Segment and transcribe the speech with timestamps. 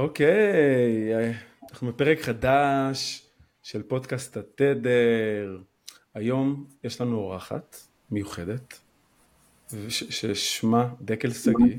[0.00, 1.34] אוקיי,
[1.70, 3.26] אנחנו בפרק חדש
[3.62, 5.58] של פודקאסט התדר.
[6.14, 7.76] היום יש לנו אורחת
[8.10, 8.78] מיוחדת,
[9.88, 11.76] ששמה דקל שגיא.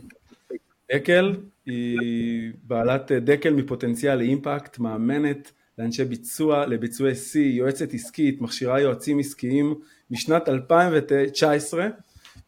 [0.93, 9.19] דקל היא בעלת דקל מפוטנציאל לאימפקט, מאמנת לאנשי ביצוע, לביצועי C, יועצת עסקית, מכשירה יועצים
[9.19, 9.75] עסקיים
[10.11, 11.87] משנת 2019,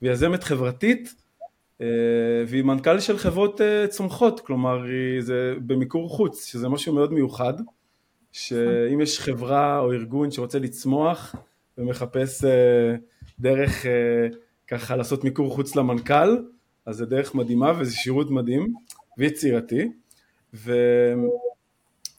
[0.02, 1.23] ויזמת חברתית
[2.48, 4.86] והיא מנכ"ל של חברות אה, צומחות, כלומר
[5.20, 7.54] זה במיקור חוץ, שזה משהו מאוד מיוחד,
[8.32, 11.36] שאם יש חברה או ארגון שרוצה לצמוח
[11.78, 12.96] ומחפש אה,
[13.40, 13.86] דרך
[14.68, 16.38] ככה לעשות מיקור חוץ למנכ"ל,
[16.86, 18.74] אז זה דרך מדהימה וזה שירות מדהים
[19.18, 19.92] ויצירתי.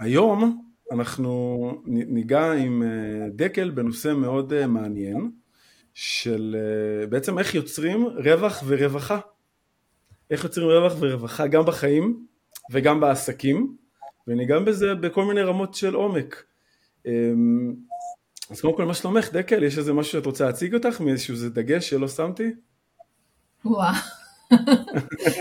[0.00, 2.82] והיום אנחנו ניגע עם
[3.30, 5.30] דקל בנושא מאוד מעניין
[5.94, 6.56] של
[7.08, 9.18] בעצם איך יוצרים רווח ורווחה
[10.34, 12.26] איך יוצרים רווח ורווחה גם בחיים
[12.70, 13.76] וגם בעסקים,
[14.28, 16.44] וניגע בזה בכל מיני רמות של עומק.
[17.06, 17.74] אמ,
[18.50, 19.62] אז קודם כל, מה שלומך, דקל?
[19.62, 22.50] יש איזה משהו שאת רוצה להציג אותך מאיזשהו דגש שלא שמתי?
[23.64, 23.94] וואו.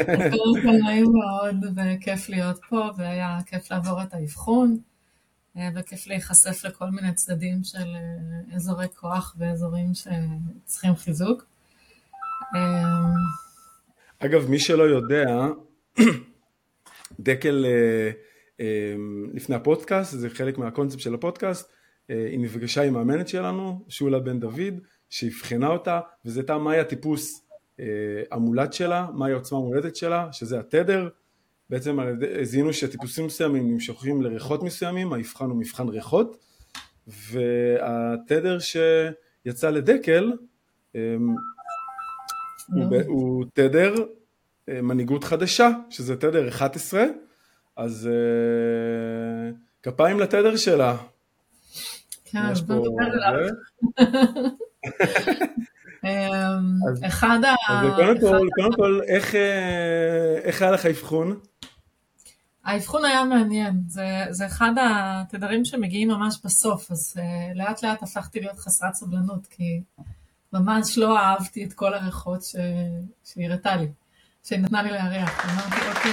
[0.07, 4.77] קודם כל נעים מאוד וכיף להיות פה והיה כיף לעבור את האבחון
[5.57, 11.45] אה, וכיף להיחשף לכל מיני צדדים של אה, אזורי כוח ואזורים שצריכים חיזוק.
[14.25, 15.47] אגב, מי שלא יודע,
[17.19, 18.11] דקל אה,
[18.59, 18.95] אה,
[19.33, 21.71] לפני הפודקאסט, זה חלק מהקונספט של הפודקאסט,
[22.09, 24.79] אה, היא נפגשה עם מאמנת שלנו, שולה בן דוד,
[25.09, 27.39] שאבחנה אותה, וזה הייתה מהי הטיפוס
[28.31, 31.09] המולד שלה, מהי העוצמה המולדת שלה, שזה התדר.
[31.69, 31.99] בעצם
[32.41, 36.37] זיהינו שטיפוסים מסוימים נמשכים לריחות מסוימים, המבחן הוא מבחן ריחות,
[37.07, 40.31] והתדר שיצא לדקל,
[42.75, 43.93] הוא, הוא תדר
[44.69, 47.03] אה, מנהיגות חדשה, שזה תדר 11,
[47.77, 50.97] אז uh, כפיים לתדר שלה.
[52.25, 53.49] כן, אז בוא נדבר עליו.
[56.03, 57.55] אמ, אחד ה...
[58.55, 61.39] קודם כל, איך, אה, איך היה לך האבחון?
[62.65, 68.39] האבחון היה מעניין, זה, זה אחד התדרים שמגיעים ממש בסוף, אז uh, לאט לאט הפכתי
[68.39, 69.81] להיות חסרת סבלנות, כי
[70.53, 72.43] ממש לא אהבתי את כל הריחות
[73.23, 73.87] שהיא הראתה לי,
[74.43, 75.45] שהיא נתנה לי לארח.
[75.45, 76.11] אמרתי, אוקיי,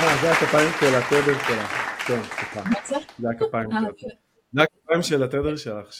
[0.00, 1.88] אה, זה הכפיים של התדר שלך.
[2.06, 2.62] כן, סליחה.
[2.64, 2.96] מה זה?
[3.18, 4.10] זה הכפיים אה, שלך.
[4.52, 5.92] זה הכפיים של התדר שלך,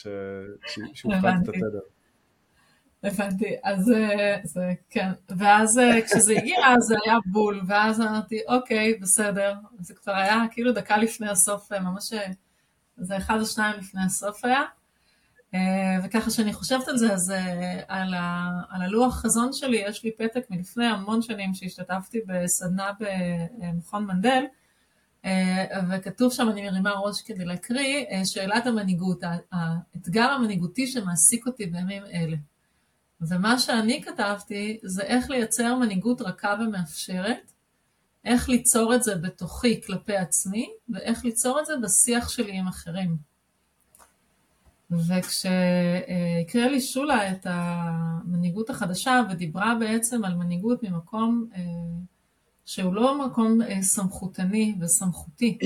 [0.93, 1.79] שהופחת את התדר.
[3.03, 8.93] הבנתי, אז אה, זה, כן, ואז אה, כשזה הגיע זה היה בול, ואז אמרתי, אוקיי,
[9.01, 12.13] בסדר, זה כבר היה כאילו דקה לפני הסוף, ממש,
[12.97, 14.61] זה אחד או שניים לפני הסוף היה,
[16.03, 20.11] וככה שאני חושבת על זה, אז אה, על, ה, על הלוח חזון שלי יש לי
[20.11, 24.43] פתק מלפני המון שנים שהשתתפתי בסדנה במכון מנדל,
[25.25, 32.03] אה, וכתוב שם, אני מרימה ראש כדי להקריא, שאלת המנהיגות, האתגר המנהיגותי שמעסיק אותי בימים
[32.05, 32.37] אלה.
[33.21, 37.51] ומה שאני כתבתי זה איך לייצר מנהיגות רכה ומאפשרת,
[38.25, 43.17] איך ליצור את זה בתוכי כלפי עצמי, ואיך ליצור את זה בשיח שלי עם אחרים.
[44.91, 51.61] וכשהקריאה לי שולה את המנהיגות החדשה ודיברה בעצם על מנהיגות ממקום אה,
[52.65, 55.57] שהוא לא מקום אה, סמכותני וסמכותי,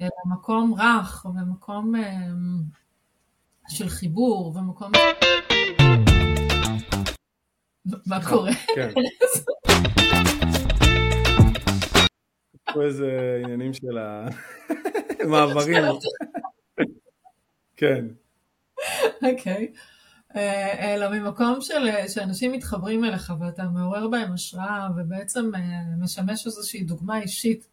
[0.00, 2.28] אלא מקום רך ומקום אה,
[3.68, 4.92] של חיבור ומקום...
[8.06, 8.52] מה קורה?
[8.74, 8.90] כן.
[12.74, 13.98] פה איזה עניינים של
[15.20, 15.82] המעברים.
[17.76, 18.06] כן.
[19.32, 19.72] אוקיי.
[20.36, 25.60] אה, אלא ממקום של, שאנשים מתחברים אליך ואתה מעורר בהם השראה ובעצם אה,
[25.98, 27.68] משמש איזושהי דוגמה אישית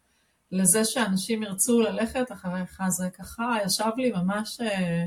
[0.51, 5.05] לזה שאנשים ירצו ללכת אחריך, זה ככה ישב לי ממש, אה,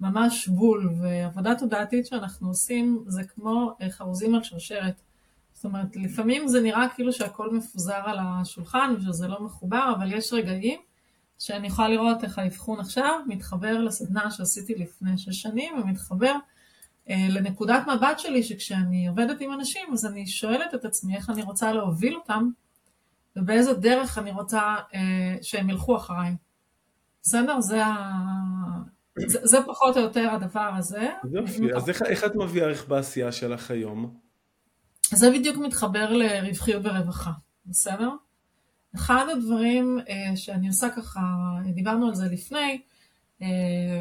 [0.00, 5.00] ממש בול, ועבודה תודעתית שאנחנו עושים זה כמו חרוזים על שרשרת.
[5.52, 10.32] זאת אומרת, לפעמים זה נראה כאילו שהכל מפוזר על השולחן ושזה לא מחובר, אבל יש
[10.32, 10.80] רגעים
[11.40, 16.34] שאני יכולה לראות איך האבחון עכשיו מתחבר לסדנה שעשיתי לפני שש שנים, ומתחבר
[17.10, 21.42] אה, לנקודת מבט שלי שכשאני עובדת עם אנשים, אז אני שואלת את עצמי איך אני
[21.42, 22.48] רוצה להוביל אותם,
[23.36, 24.60] ובאיזה דרך אני רוצה
[24.94, 26.36] אה, שהם ילכו אחריי.
[27.22, 27.60] בסדר?
[27.60, 28.10] זה, ה...
[29.26, 31.08] זה, זה פחות או יותר הדבר הזה.
[31.32, 34.16] יופי, אז איך, איך את מביאה ערך בעשייה שלך היום?
[35.12, 37.30] זה בדיוק מתחבר לרווחיות ורווחה,
[37.66, 38.10] בסדר?
[38.94, 41.20] אחד הדברים אה, שאני עושה ככה,
[41.74, 42.80] דיברנו על זה לפני,
[43.42, 43.46] אה,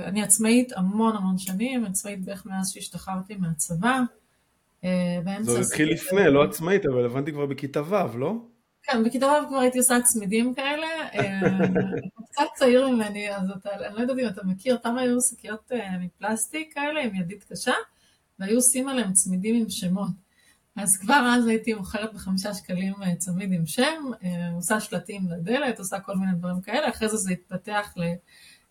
[0.06, 4.00] אני עצמאית המון המון שנים, עצמאית בערך מאז שהשתחררתי מהצבא.
[4.84, 8.34] אה, זה התחיל לפני, לא עצמאית, אבל הבנתי כבר בכיתה ו', לא?
[8.84, 10.88] כן, בכיתה ו' כבר הייתי עושה צמידים כאלה.
[11.14, 15.72] אתה קצת צעיר ממני, אז אתה, אני לא יודעת אם אתה מכיר, פעם היו שקיות
[16.00, 17.74] מפלסטיק כאלה עם ידית קשה,
[18.40, 20.29] והיו עושים עליהם צמידים עם שמות.
[20.82, 25.80] אז כבר אז הייתי מוכרת בחמישה שקלים אה, צמיד עם שם, אה, עושה שלטים לדלת,
[25.80, 27.94] עושה כל מיני דברים כאלה, אחרי זה זה התפתח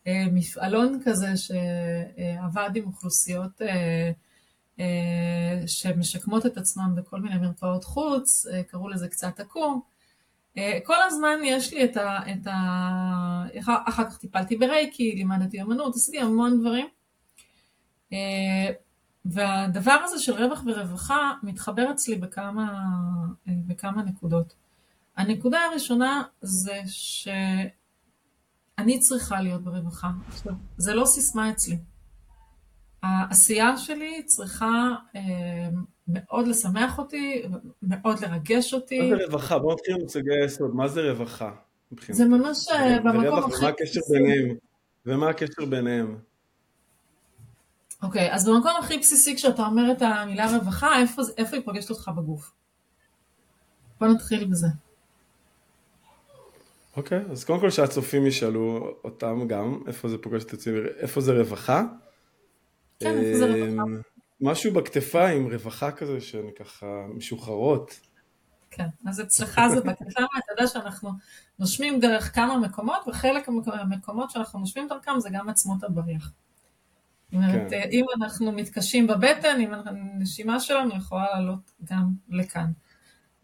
[0.06, 4.12] למפעלון כזה שעבד עם אוכלוסיות אה,
[5.66, 9.81] שמשקמות את עצמם בכל מיני מרפאות חוץ, קראו לזה קצת עקום.
[10.84, 12.19] כל הזמן יש לי את ה...
[12.32, 13.44] את ה...
[13.88, 16.87] אחר כך טיפלתי ברייקי, לימדתי אמנות, עשיתי המון דברים.
[19.33, 22.85] והדבר הזה של רווח ורווחה מתחבר אצלי בכמה,
[23.47, 24.55] בכמה נקודות.
[25.17, 27.69] הנקודה הראשונה זה שאני
[28.99, 30.11] צריכה להיות ברווחה.
[30.77, 31.79] זה לא סיסמה אצלי.
[33.03, 35.69] העשייה שלי צריכה אה,
[36.09, 37.43] מאוד לשמח אותי,
[37.83, 39.11] מאוד לרגש אותי.
[39.11, 39.59] מה זה רווחה?
[39.59, 40.75] בואו נתחיל עם מושגי היסוד.
[40.75, 41.51] מה זה רווחה?
[42.11, 43.59] זה ממש אה, במקום הכי...
[43.59, 44.57] ומה הקשר ביניהם?
[45.07, 46.19] ומה הקשר ביניהם?
[48.03, 52.11] אוקיי, אז במקום הכי בסיסי כשאתה אומר את המילה רווחה, איפה, איפה היא פוגשת אותך
[52.17, 52.53] בגוף?
[54.00, 54.67] בוא נתחיל בזה.
[56.97, 61.33] אוקיי, אז קודם כל שהצופים ישאלו אותם גם, איפה זה פוגש את עצמי, איפה זה
[61.33, 61.85] רווחה?
[63.00, 63.83] כן, איפה זה רווחה?
[63.83, 64.01] אמ,
[64.41, 68.01] משהו בכתפיים, רווחה כזה, שהן ככה משוחררות.
[68.71, 71.11] כן, אז אצלך זה בכתפיים, אתה יודע שאנחנו
[71.59, 76.33] נושמים דרך כמה מקומות, וחלק מהמקומות שאנחנו נושמים דרכם זה גם עצמות הבריח.
[77.33, 77.89] זאת אומרת, כן.
[77.93, 82.71] אם אנחנו מתקשים בבטן, אם הנשימה שלנו יכולה לעלות גם לכאן.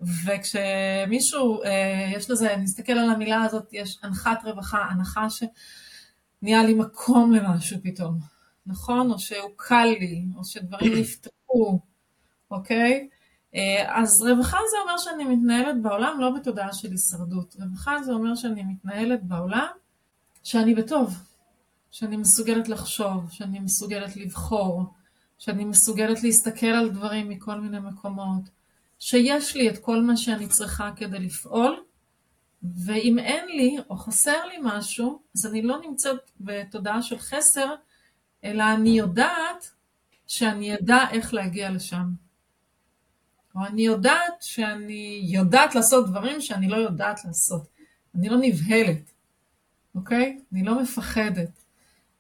[0.01, 7.33] וכשמישהו, אה, יש לזה, נסתכל על המילה הזאת, יש הנחת רווחה, הנחה שנהיה לי מקום
[7.33, 8.19] למשהו פתאום,
[8.67, 9.11] נכון?
[9.11, 11.81] או שהוא קל לי, או שדברים נפתחו,
[12.51, 13.09] אוקיי?
[13.55, 17.57] אה, אז רווחה זה אומר שאני מתנהלת בעולם לא בתודעה של הישרדות.
[17.61, 19.67] רווחה זה אומר שאני מתנהלת בעולם
[20.43, 21.34] שאני בטוב.
[21.94, 24.85] שאני מסוגלת לחשוב, שאני מסוגלת לבחור,
[25.38, 28.43] שאני מסוגלת להסתכל על דברים מכל מיני מקומות,
[28.99, 31.85] שיש לי את כל מה שאני צריכה כדי לפעול,
[32.85, 37.75] ואם אין לי או חסר לי משהו, אז אני לא נמצאת בתודעה של חסר,
[38.44, 39.70] אלא אני יודעת
[40.26, 42.11] שאני אדע איך להגיע לשם.
[43.55, 47.69] או אני יודעת שאני יודעת לעשות דברים שאני לא יודעת לעשות.
[48.14, 49.11] אני לא נבהלת,
[49.94, 50.40] אוקיי?
[50.52, 51.63] אני לא מפחדת.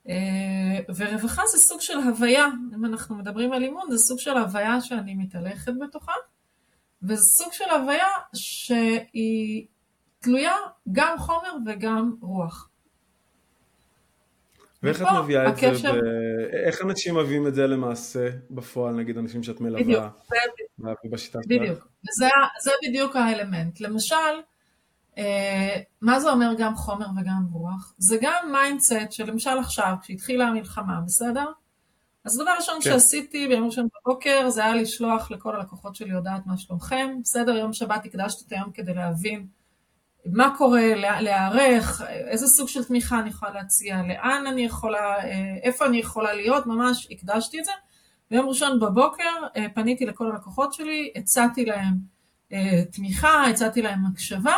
[0.08, 4.80] אה, ורווחה זה סוג של הוויה, אם אנחנו מדברים על אימון, זה סוג של הוויה
[4.80, 6.12] שאני מתהלכת בתוכה,
[7.02, 9.66] וזה סוג של הוויה שהיא
[10.20, 10.54] תלויה
[10.92, 12.68] גם חומר וגם רוח.
[14.82, 15.92] ואיך את מביאה את הקשר...
[15.92, 16.04] זה, ב...
[16.66, 20.10] איך אנשים מביאים את זה למעשה בפועל, נגיד אנשים שאת מלווה
[21.04, 21.52] בשיטה שלך?
[21.52, 22.28] בדיוק, זה,
[22.62, 23.80] זה בדיוק האלמנט.
[23.80, 24.14] למשל,
[26.00, 27.94] מה זה אומר גם חומר וגם רוח?
[27.98, 31.46] זה גם mindset שלמשל עכשיו, כשהתחילה המלחמה, בסדר?
[32.24, 32.90] אז הדבר הראשון כן.
[32.90, 37.16] שעשיתי ביום ראשון בבוקר זה היה לשלוח לכל הלקוחות שלי הודעת מה שלומכם.
[37.22, 39.46] בסדר, יום שבת הקדשתי את היום כדי להבין
[40.26, 45.86] מה קורה, להיערך, איזה סוג של תמיכה אני יכולה להציע, לאן אני יכולה, אה, איפה
[45.86, 47.72] אני יכולה להיות, ממש הקדשתי את זה.
[48.30, 52.14] ביום ראשון בבוקר אה, פניתי לכל הלקוחות שלי, הצעתי להם
[52.92, 54.54] תמיכה, הצעתי להם הקשבה,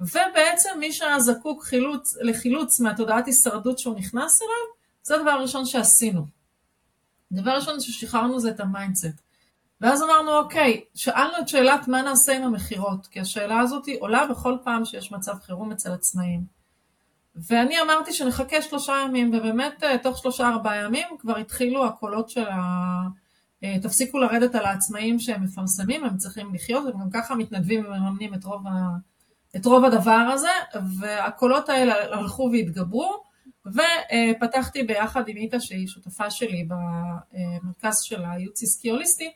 [0.00, 6.26] ובעצם מי שהיה זקוק חילוץ, לחילוץ מהתודעת הישרדות שהוא נכנס אליו, זה הדבר הראשון שעשינו.
[7.32, 9.20] הדבר הראשון ששחררנו זה את ה mindset.
[9.80, 14.56] ואז אמרנו, אוקיי, שאלנו את שאלת מה נעשה עם המכירות, כי השאלה הזאת עולה בכל
[14.64, 16.44] פעם שיש מצב חירום אצל עצמאים.
[17.36, 22.48] ואני אמרתי שנחכה שלושה ימים, ובאמת אה, תוך שלושה ארבעה ימים כבר התחילו הקולות של
[22.48, 22.60] ה...
[23.64, 28.34] אה, תפסיקו לרדת על העצמאים שהם מפרסמים, הם צריכים לחיות, הם גם ככה מתנדבים ומממנים
[28.34, 28.70] את רוב ה...
[29.56, 30.48] את רוב הדבר הזה,
[30.98, 33.24] והקולות האלה הלכו והתגברו,
[33.66, 39.32] ופתחתי ביחד עם איתה שהיא שותפה שלי במרכז של הייעוץ עסקי הוליסטי,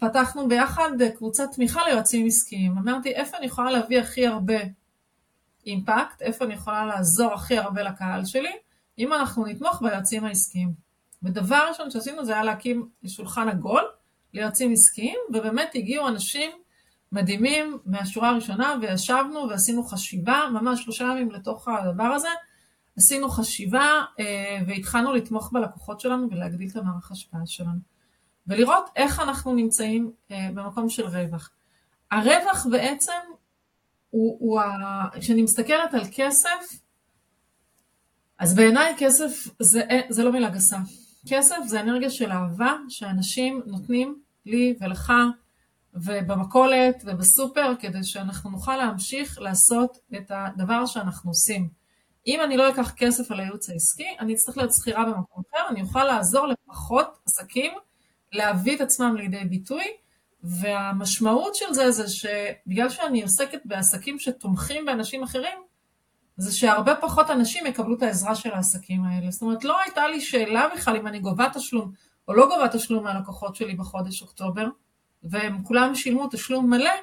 [0.00, 2.78] פתחנו ביחד קבוצת תמיכה ליועצים עסקיים.
[2.78, 4.54] אמרתי, איפה אני יכולה להביא הכי הרבה
[5.66, 8.52] אימפקט, איפה אני יכולה לעזור הכי הרבה לקהל שלי,
[8.98, 10.72] אם אנחנו נתמוך ביועצים העסקיים.
[11.22, 13.82] ודבר ראשון שעשינו זה היה להקים שולחן עגול
[14.34, 16.50] ליועצים עסקיים, ובאמת הגיעו אנשים
[17.12, 22.28] מדהימים מהשורה הראשונה, וישבנו ועשינו חשיבה, ממש שלושה ימים לתוך הדבר הזה,
[22.96, 27.78] עשינו חשיבה אה, והתחלנו לתמוך בלקוחות שלנו ולהגדיל את המערך ההשפעה שלנו.
[28.46, 31.50] ולראות איך אנחנו נמצאים אה, במקום של רווח.
[32.10, 33.12] הרווח בעצם
[34.10, 34.60] הוא, הוא
[35.20, 36.82] כשאני מסתכלת על כסף,
[38.38, 40.78] אז בעיניי כסף זה, זה לא מילה גסה.
[41.28, 45.12] כסף זה אנרגיה של אהבה שאנשים נותנים לי ולך
[45.94, 51.68] ובמכולת ובסופר כדי שאנחנו נוכל להמשיך לעשות את הדבר שאנחנו עושים.
[52.26, 55.82] אם אני לא אקח כסף על הייעוץ העסקי, אני אצטרך להיות שכירה במקום אחר, אני
[55.82, 57.72] אוכל לעזור לפחות עסקים
[58.32, 59.84] להביא את עצמם לידי ביטוי,
[60.42, 65.58] והמשמעות של זה זה שבגלל שאני עוסקת בעסקים שתומכים באנשים אחרים,
[66.36, 69.30] זה שהרבה פחות אנשים יקבלו את העזרה של העסקים האלה.
[69.30, 71.92] זאת אומרת, לא הייתה לי שאלה בכלל אם אני גובה תשלום
[72.28, 74.68] או לא גובה תשלום מהלקוחות שלי בחודש אוקטובר,
[75.24, 76.94] והם כולם שילמו תשלום מלא,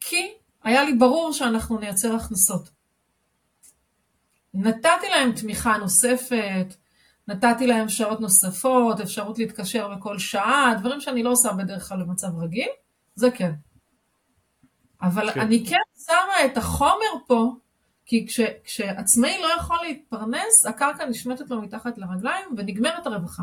[0.00, 0.32] כי
[0.64, 2.70] היה לי ברור שאנחנו נייצר הכנסות.
[4.54, 6.74] נתתי להם תמיכה נוספת,
[7.28, 12.28] נתתי להם שעות נוספות, אפשרות להתקשר בכל שעה, דברים שאני לא עושה בדרך כלל במצב
[12.38, 12.68] רגיל,
[13.14, 13.52] זה כן.
[15.02, 15.40] אבל כן.
[15.40, 17.52] אני כן שמה את החומר פה,
[18.06, 23.42] כי כש, כשעצמאי לא יכול להתפרנס, הקרקע נשמטת לו מתחת לרגליים ונגמרת הרווחה.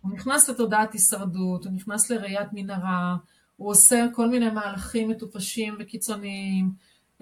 [0.00, 3.16] הוא נכנס לתודעת הישרדות, הוא נכנס לראיית מנהרה,
[3.56, 6.70] הוא עושה כל מיני מהלכים מטופשים וקיצוניים,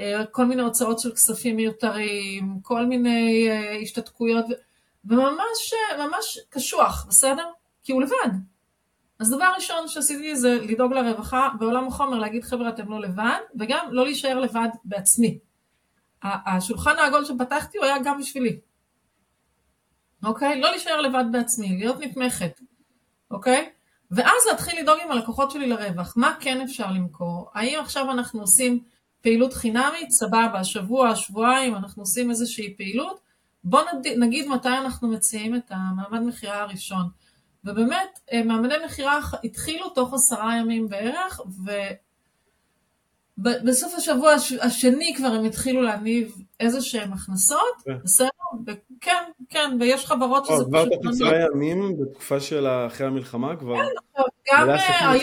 [0.00, 4.44] אה, כל מיני הוצאות של כספים מיותרים, כל מיני אה, השתתקויות,
[5.04, 7.46] וממש ממש קשוח, בסדר?
[7.82, 8.30] כי הוא לבד.
[9.18, 13.86] אז דבר ראשון שעשיתי זה לדאוג לרווחה בעולם החומר, להגיד חבר'ה אתם לא לבד, וגם
[13.90, 15.38] לא להישאר לבד בעצמי.
[16.22, 18.60] השולחן העגול שפתחתי הוא היה גם בשבילי.
[20.24, 20.60] אוקיי?
[20.60, 22.60] לא להישאר לבד בעצמי, להיות נתמכת.
[23.30, 23.70] אוקיי?
[24.10, 26.14] ואז להתחיל לדאוג עם הלקוחות שלי לרווח.
[26.16, 27.50] מה כן אפשר למכור?
[27.54, 28.80] האם עכשיו אנחנו עושים
[29.22, 30.10] פעילות חינמית?
[30.10, 33.20] סבבה, שבוע, שבועיים, אנחנו עושים איזושהי פעילות.
[33.64, 33.84] בואו
[34.18, 37.08] נגיד מתי אנחנו מציעים את המעמד מכירה הראשון.
[37.64, 41.40] ובאמת, אה, מעמדי מכירה התחילו תוך עשרה ימים בערך,
[43.44, 47.98] ובסוף השבוע השני כבר הם התחילו להניב איזה שהם הכנסות, כן.
[48.04, 48.28] בסדר?
[49.00, 50.68] כן, כן, ויש חברות שזה פשוט...
[50.68, 53.76] כבר תוך עשרה ימים, בתקופה של אחרי המלחמה כבר...
[53.76, 54.22] כן,
[54.56, 55.22] גם אה, היו...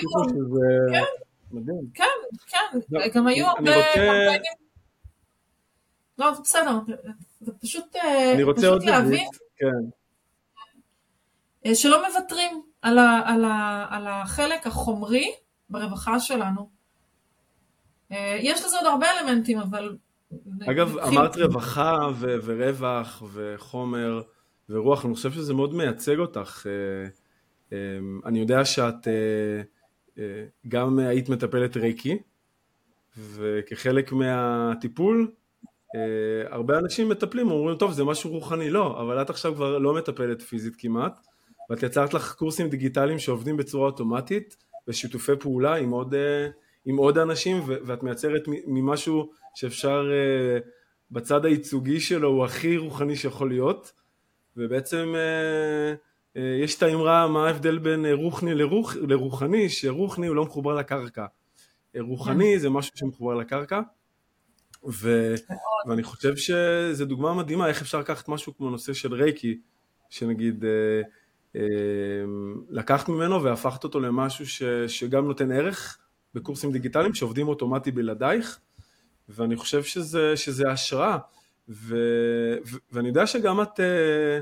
[0.92, 1.04] כן,
[1.52, 1.82] מדהים.
[1.94, 2.04] כן,
[2.48, 3.72] כן, גם היו הרבה...
[6.18, 6.80] לא, בסדר,
[7.42, 8.36] זה פשוט, אה,
[8.86, 9.68] להבין, כן.
[11.66, 15.32] אה, שלא מוותרים על החלק החומרי
[15.70, 16.75] ברווחה שלנו.
[18.12, 19.98] אה, יש לזה עוד הרבה אלמנטים, אבל...
[20.72, 21.20] אגב, נתחיל...
[21.20, 24.22] אמרת רווחה ו- ורווח וחומר
[24.70, 26.68] ורוח, אני חושב שזה מאוד מייצג אותך.
[28.26, 29.08] אני יודע שאת
[30.68, 32.18] גם היית מטפלת ריקי,
[33.18, 35.32] וכחלק מהטיפול
[36.50, 40.42] הרבה אנשים מטפלים, אומרים, טוב, זה משהו רוחני, לא, אבל את עכשיו כבר לא מטפלת
[40.42, 41.20] פיזית כמעט,
[41.70, 44.58] ואת יצרת לך קורסים דיגיטליים שעובדים בצורה אוטומטית,
[44.88, 46.18] ושיתופי פעולה עם עוד, uh,
[46.86, 50.68] עם עוד אנשים, ו- ואת מייצרת ממשהו שאפשר, uh,
[51.12, 53.92] בצד הייצוגי שלו, הוא הכי רוחני שיכול להיות,
[54.58, 60.46] ובעצם uh, uh, יש את האמרה, מה ההבדל בין רוחני לרוח, לרוחני, שרוחני הוא לא
[60.46, 61.25] מחובר לקרקע.
[62.00, 63.82] רוחני זה משהו שמחובר לקרקע.
[64.88, 65.36] ו...
[65.88, 69.60] ואני חושב שזו דוגמה מדהימה איך אפשר לקחת משהו כמו נושא של רייקי,
[70.10, 70.65] שנגיד
[72.70, 74.63] לקחת ממנו והפכת אותו למשהו ש...
[74.88, 75.98] שגם נותן ערך
[76.36, 78.60] בקורסים דיגיטליים שעובדים אוטומטי בלעדייך,
[79.30, 81.18] ואני חושב שזה, שזה השראה,
[81.70, 81.96] ו...
[82.65, 82.77] ו...
[82.92, 84.39] ואני יודע שגם את אה,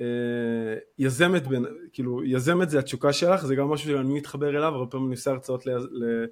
[0.00, 0.04] אה,
[0.98, 1.64] יזמת, בין...
[1.92, 5.30] כאילו יזמת זה התשוקה שלך, זה גם משהו שאני מתחבר אליו, הרבה פעמים אני עושה
[5.30, 5.70] הרצאות ל...
[5.90, 6.26] ל...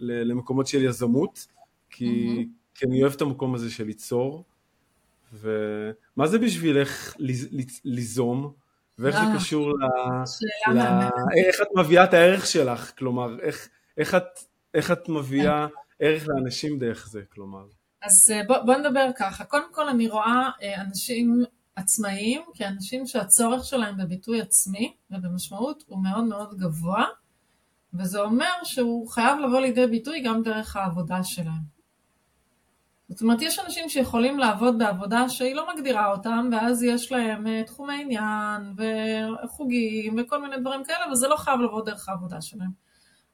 [0.00, 1.46] למקומות של יזמות,
[1.90, 2.78] כי, mm-hmm.
[2.78, 4.44] כי אני אוהב את המקום הזה של ליצור,
[5.32, 7.14] ומה זה בשבילך
[7.84, 8.52] ליזום,
[8.98, 9.74] ואיך זה אה, קשור ל...
[10.74, 10.78] ל...
[11.46, 14.24] איך את מביאה את הערך שלך, כלומר, איך, איך, את,
[14.74, 15.66] איך את מביאה
[15.98, 17.64] ערך לאנשים דרך זה, כלומר.
[18.02, 21.44] אז אה, בוא, בוא נדבר ככה, קודם כל אני רואה אה, אנשים
[21.76, 27.04] עצמאיים כאנשים שהצורך שלהם בביטוי עצמי ובמשמעות הוא מאוד מאוד גבוה,
[27.94, 31.74] וזה אומר שהוא חייב לבוא לידי ביטוי גם דרך העבודה שלהם.
[33.08, 37.62] זאת אומרת, יש אנשים שיכולים לעבוד בעבודה שהיא לא מגדירה אותם, ואז יש להם אה,
[37.66, 38.74] תחומי עניין,
[39.44, 42.83] וחוגים, וכל מיני דברים כאלה, וזה לא חייב לבוא דרך העבודה שלהם.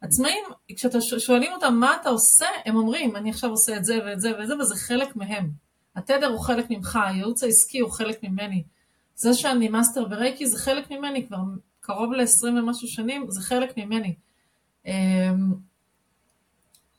[0.01, 0.45] עצמאים,
[0.77, 4.33] כשאתה שואלים אותם מה אתה עושה, הם אומרים, אני עכשיו עושה את זה ואת זה
[4.39, 5.51] ואת זה, וזה חלק מהם.
[5.97, 8.65] התדר הוא חלק ממך, הייעוץ העסקי הוא חלק ממני.
[9.15, 11.39] זה שאני master ברייקי זה חלק ממני, כבר
[11.81, 14.15] קרוב ל-20 ומשהו שנים, זה חלק ממני.
[14.87, 15.55] אמ,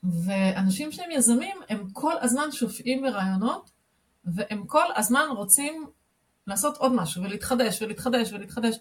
[0.02, 3.70] ואנשים שהם יזמים, הם כל הזמן שופעים ברעיונות,
[4.24, 5.86] והם כל הזמן רוצים
[6.46, 8.76] לעשות עוד משהו, ולהתחדש, ולהתחדש, ולהתחדש.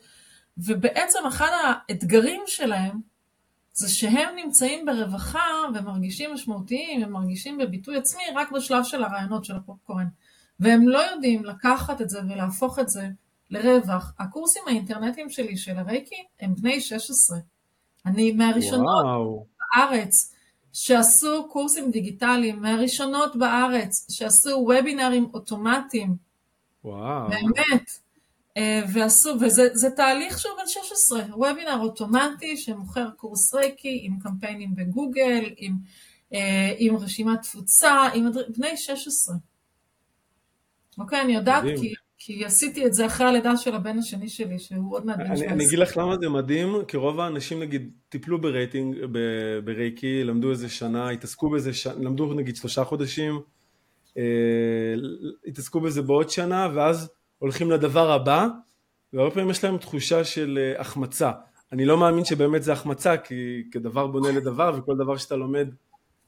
[0.58, 3.11] ובעצם אחד האתגרים שלהם,
[3.74, 9.56] זה שהם נמצאים ברווחה ומרגישים משמעותיים, הם מרגישים בביטוי עצמי רק בשלב של הרעיונות של
[9.56, 10.08] הפופקורן.
[10.60, 13.08] והם לא יודעים לקחת את זה ולהפוך את זה
[13.50, 14.14] לרווח.
[14.20, 17.38] הקורסים האינטרנטיים שלי של הרייקי הם בני 16.
[18.06, 19.46] אני מהראשונות וואו.
[19.76, 20.36] בארץ
[20.74, 26.16] שעשו קורסים דיגיטליים, מהראשונות בארץ שעשו וובינרים אוטומטיים.
[26.84, 27.30] וואו.
[27.30, 28.01] באמת.
[28.58, 35.50] אה, ועשו, וזה תהליך שהוא בן 16, וובינר אוטומטי שמוכר קורס רייקי עם קמפיינים בגוגל,
[35.58, 35.74] עם,
[36.34, 39.36] אה, עם רשימת תפוצה, עם בני 16.
[40.98, 44.94] אוקיי, אני יודעת כי, כי עשיתי את זה אחרי הלידה של הבן השני שלי, שהוא
[44.96, 45.48] עוד מעט בן 17.
[45.48, 48.96] אני אגיד לך למה זה מדהים, כי רוב האנשים נגיד טיפלו ברייטינג,
[49.64, 51.88] ברייקי, למדו איזה שנה, התעסקו בזה, ש...
[51.88, 53.40] למדו נגיד שלושה חודשים,
[54.18, 54.24] אה,
[55.48, 57.10] התעסקו בזה בעוד שנה, ואז
[57.42, 58.48] הולכים לדבר הבא,
[59.14, 61.32] והרבה פעמים יש להם תחושה של אה, החמצה.
[61.72, 65.68] אני לא מאמין שבאמת זה החמצה, כי כדבר בונה לדבר, וכל דבר שאתה לומד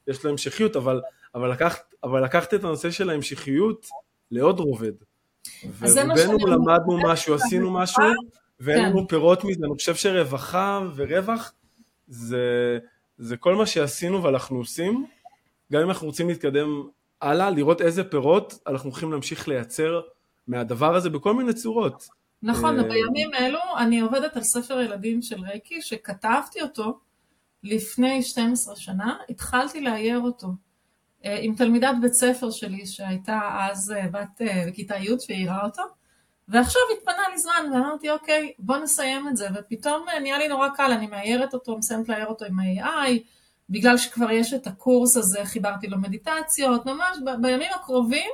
[0.06, 1.00] יש לו המשכיות, אבל,
[1.34, 3.86] אבל, לקחת, אבל לקחת את הנושא של ההמשכיות
[4.30, 4.92] לעוד רובד.
[5.78, 8.02] ורובנו למדנו משהו, עשינו משהו,
[8.60, 8.90] ואין כן.
[8.90, 9.66] לנו פירות מזה.
[9.66, 11.52] אני חושב שרווחה ורווח
[12.08, 12.78] זה,
[13.18, 15.06] זה כל מה שעשינו ואנחנו עושים.
[15.72, 16.82] גם אם אנחנו רוצים להתקדם
[17.20, 20.00] הלאה, לראות איזה פירות אנחנו הולכים להמשיך לייצר
[20.46, 22.08] מהדבר הזה בכל מיני צורות.
[22.42, 26.98] נכון, אה, בימים אלו אני עובדת על ספר ילדים של רייקי, שכתבתי אותו
[27.62, 30.46] לפני 12 שנה, התחלתי לאייר אותו
[31.24, 35.82] אה, עם תלמידת בית ספר שלי שהייתה אז אה, בת בכיתה י' והעירה אותו,
[36.48, 40.92] ועכשיו התפנה לי זמן ואמרתי אוקיי בוא נסיים את זה, ופתאום נהיה לי נורא קל,
[40.92, 43.10] אני מאיירת אותו, מסיימת לאייר אותו עם ה-AI,
[43.70, 48.30] בגלל שכבר יש את הקורס הזה חיברתי לו מדיטציות, ממש בימים הקרובים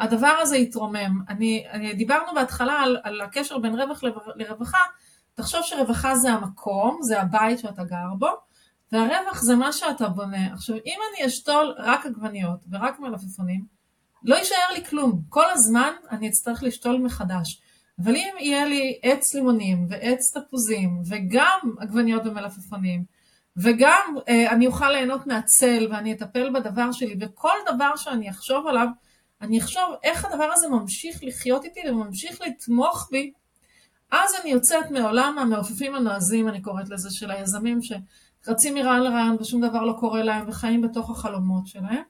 [0.00, 1.20] הדבר הזה יתרומם.
[1.28, 4.02] אני, אני דיברנו בהתחלה על, על הקשר בין רווח
[4.36, 4.78] לרווחה,
[5.34, 8.28] תחשוב שרווחה זה המקום, זה הבית שאתה גר בו,
[8.92, 10.52] והרווח זה מה שאתה בונה.
[10.52, 13.64] עכשיו, אם אני אשתול רק עגבניות ורק מלפפונים,
[14.22, 15.22] לא יישאר לי כלום.
[15.28, 17.60] כל הזמן אני אצטרך לשתול מחדש.
[18.04, 23.04] אבל אם יהיה לי עץ לימונים ועץ תפוזים וגם עגבניות ומלפפונים,
[23.56, 28.86] וגם אה, אני אוכל ליהנות מהצל ואני אטפל בדבר שלי, וכל דבר שאני אחשוב עליו,
[29.40, 33.32] אני אחשוב איך הדבר הזה ממשיך לחיות איתי וממשיך לתמוך בי,
[34.10, 39.60] אז אני יוצאת מעולם המעופפים הנועזים, אני קוראת לזה, של היזמים שרצים מרעיון לרעיון ושום
[39.68, 42.02] דבר לא קורה להם וחיים בתוך החלומות שלהם,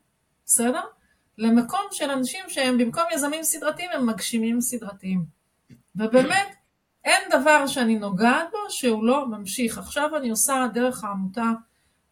[0.47, 0.81] בסדר?
[1.39, 5.25] למקום של אנשים שהם במקום יזמים סדרתיים הם מגשימים סדרתיים.
[5.97, 6.47] ובאמת,
[7.05, 9.79] אין דבר שאני נוגעת בו שהוא לא ממשיך.
[9.79, 11.53] עכשיו אני עושה דרך העמותה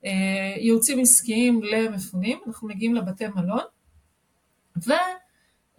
[0.04, 0.10] אה,
[0.56, 3.64] ייעוצים עסקיים למפונים, אנחנו מגיעים לבתי מלון,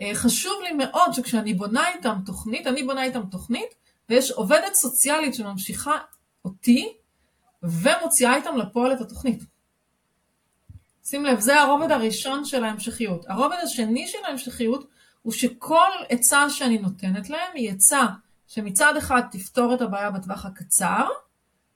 [0.01, 3.75] וחשוב לי מאוד שכשאני בונה איתם תוכנית, אני בונה איתם תוכנית,
[4.09, 5.97] ויש עובדת סוציאלית שממשיכה
[6.45, 6.93] אותי,
[7.63, 9.43] ומוציאה איתם לפועל את התוכנית.
[11.03, 13.25] שים לב, זה הרובד הראשון של ההמשכיות.
[13.29, 14.89] הרובד השני של ההמשכיות
[15.21, 18.05] הוא שכל עצה שאני נותנת להם היא עצה
[18.47, 21.07] שמצד אחד תפתור את הבעיה בטווח הקצר,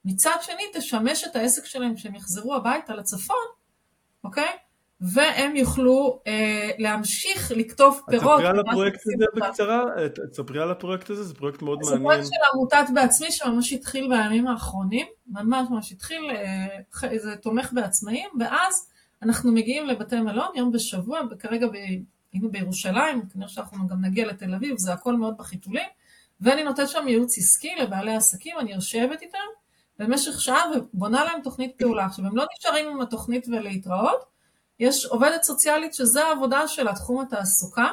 [0.04, 3.46] מצד שני תשמש את העסק שלהם כשהם יחזרו הביתה לצפון,
[4.24, 4.56] אוקיי?
[5.00, 8.40] והם יוכלו אה, להמשיך לקטוף פירות.
[8.40, 9.84] תספרי על הפרויקט הזה בקצרה,
[10.30, 11.98] תספרי על הפרויקט הזה, זה פרויקט מאוד מעניין.
[11.98, 17.72] זה פרויקט של עמותת בעצמי שממש התחיל בימים האחרונים, ממש ממש התחיל, אה, זה תומך
[17.72, 18.88] בעצמאים, ואז
[19.22, 21.72] אנחנו מגיעים לבתי מלון יום בשבוע, וכרגע ב,
[22.32, 25.88] היינו בירושלים, כנראה שאנחנו גם נגיע לתל אביב, זה הכל מאוד בחיתולים,
[26.40, 29.38] ואני נותנת שם ייעוץ עסקי לבעלי עסקים, אני יושבת איתם
[29.98, 32.04] במשך שעה ובונה להם תוכנית פעולה.
[32.04, 34.33] עכשיו, הם לא נשארים עם התוכנית ולהתראות,
[34.80, 37.88] יש עובדת סוציאלית שזה העבודה שלה, תחום התעסוקה,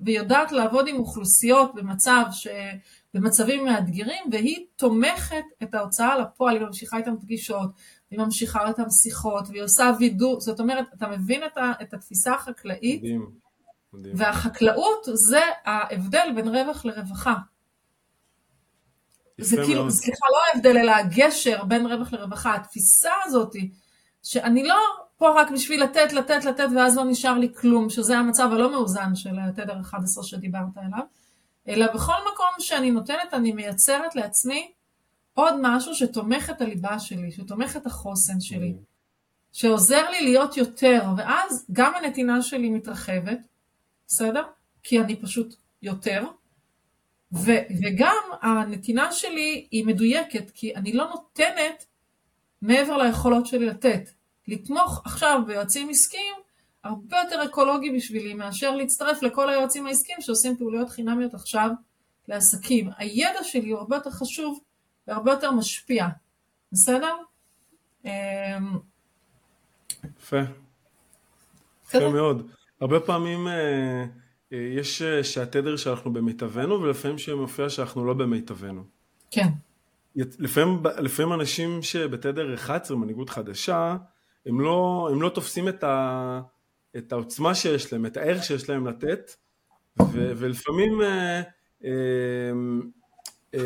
[0.00, 2.46] והיא יודעת לעבוד עם אוכלוסיות במצב ש...
[3.14, 7.70] במצבים מאתגרים, והיא תומכת את ההוצאה לפועל, היא ממשיכה איתם פגישות,
[8.10, 11.72] היא ממשיכה איתם שיחות, והיא עושה וידוא, זאת אומרת, אתה מבין את, ה...
[11.82, 13.02] את התפיסה החקלאית?
[13.02, 13.30] מדהים,
[13.92, 14.14] מדהים.
[14.18, 17.34] והחקלאות זה ההבדל בין רווח לרווחה.
[19.38, 23.52] זה כאילו, סליחה, לא ההבדל, אלא הגשר בין רווח לרווחה, התפיסה הזאת,
[24.22, 24.78] שאני לא
[25.22, 29.14] פה רק בשביל לתת, לתת, לתת, ואז לא נשאר לי כלום, שזה המצב הלא מאוזן
[29.14, 31.04] של התדר 11 שדיברת עליו,
[31.68, 34.72] אלא בכל מקום שאני נותנת, אני מייצרת לעצמי
[35.34, 38.74] עוד משהו שתומך את הליבה שלי, שתומך את החוסן שלי,
[39.52, 43.38] שעוזר לי להיות יותר, ואז גם הנתינה שלי מתרחבת,
[44.06, 44.42] בסדר?
[44.82, 46.24] כי אני פשוט יותר,
[47.32, 51.84] ו- וגם הנתינה שלי היא מדויקת, כי אני לא נותנת
[52.62, 54.21] מעבר ליכולות שלי לתת.
[54.48, 56.34] לתמוך עכשיו ביועצים עסקיים
[56.84, 61.70] הרבה יותר אקולוגי בשבילי מאשר להצטרף לכל היועצים העסקיים שעושים פעוליות חינמיות עכשיו
[62.28, 62.90] לעסקים.
[62.96, 64.60] הידע שלי הוא הרבה יותר חשוב
[65.06, 66.06] והרבה יותר משפיע,
[66.72, 67.14] בסדר?
[68.04, 68.10] אמ,
[70.18, 70.40] יפה.
[71.86, 72.50] יפה מאוד.
[72.80, 74.04] הרבה פעמים אה,
[74.52, 78.84] אה, יש אה, שהתדר שאנחנו במיטבנו ולפעמים שמופיע שאנחנו לא במיטבנו.
[79.30, 79.48] כן.
[80.16, 83.96] לפעמים, לפעמים אנשים שבתדר 11, מנהיגות חדשה,
[84.46, 86.40] הם לא, הם לא תופסים את, ה,
[86.96, 89.30] את העוצמה שיש להם, את הערך שיש להם לתת,
[90.00, 91.42] ו, ולפעמים אה,
[91.84, 91.90] אה,
[93.54, 93.60] אה,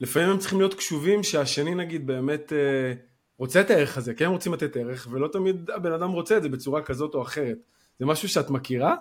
[0.00, 2.92] לפעמים הם צריכים להיות קשובים שהשני נגיד באמת אה,
[3.38, 6.42] רוצה את הערך הזה, כן הם רוצים לתת ערך, ולא תמיד הבן אדם רוצה את
[6.42, 7.58] זה בצורה כזאת או אחרת.
[7.98, 8.94] זה משהו שאת מכירה?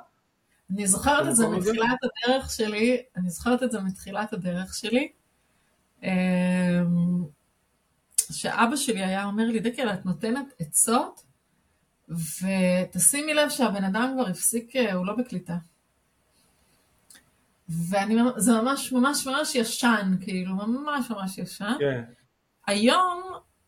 [0.71, 5.11] אני זוכרת את זה מתחילת הדרך שלי, אני זוכרת את זה מתחילת הדרך שלי.
[8.31, 11.23] שאבא שלי היה אומר לי, דקל, את נותנת עצות,
[12.09, 15.57] ותשימי לב שהבן אדם כבר הפסיק, אה, הוא לא בקליטה.
[17.69, 21.73] וזה ממש ממש ממש ישן, כאילו, ממש ממש ישן.
[21.79, 22.03] כן.
[22.67, 23.23] היום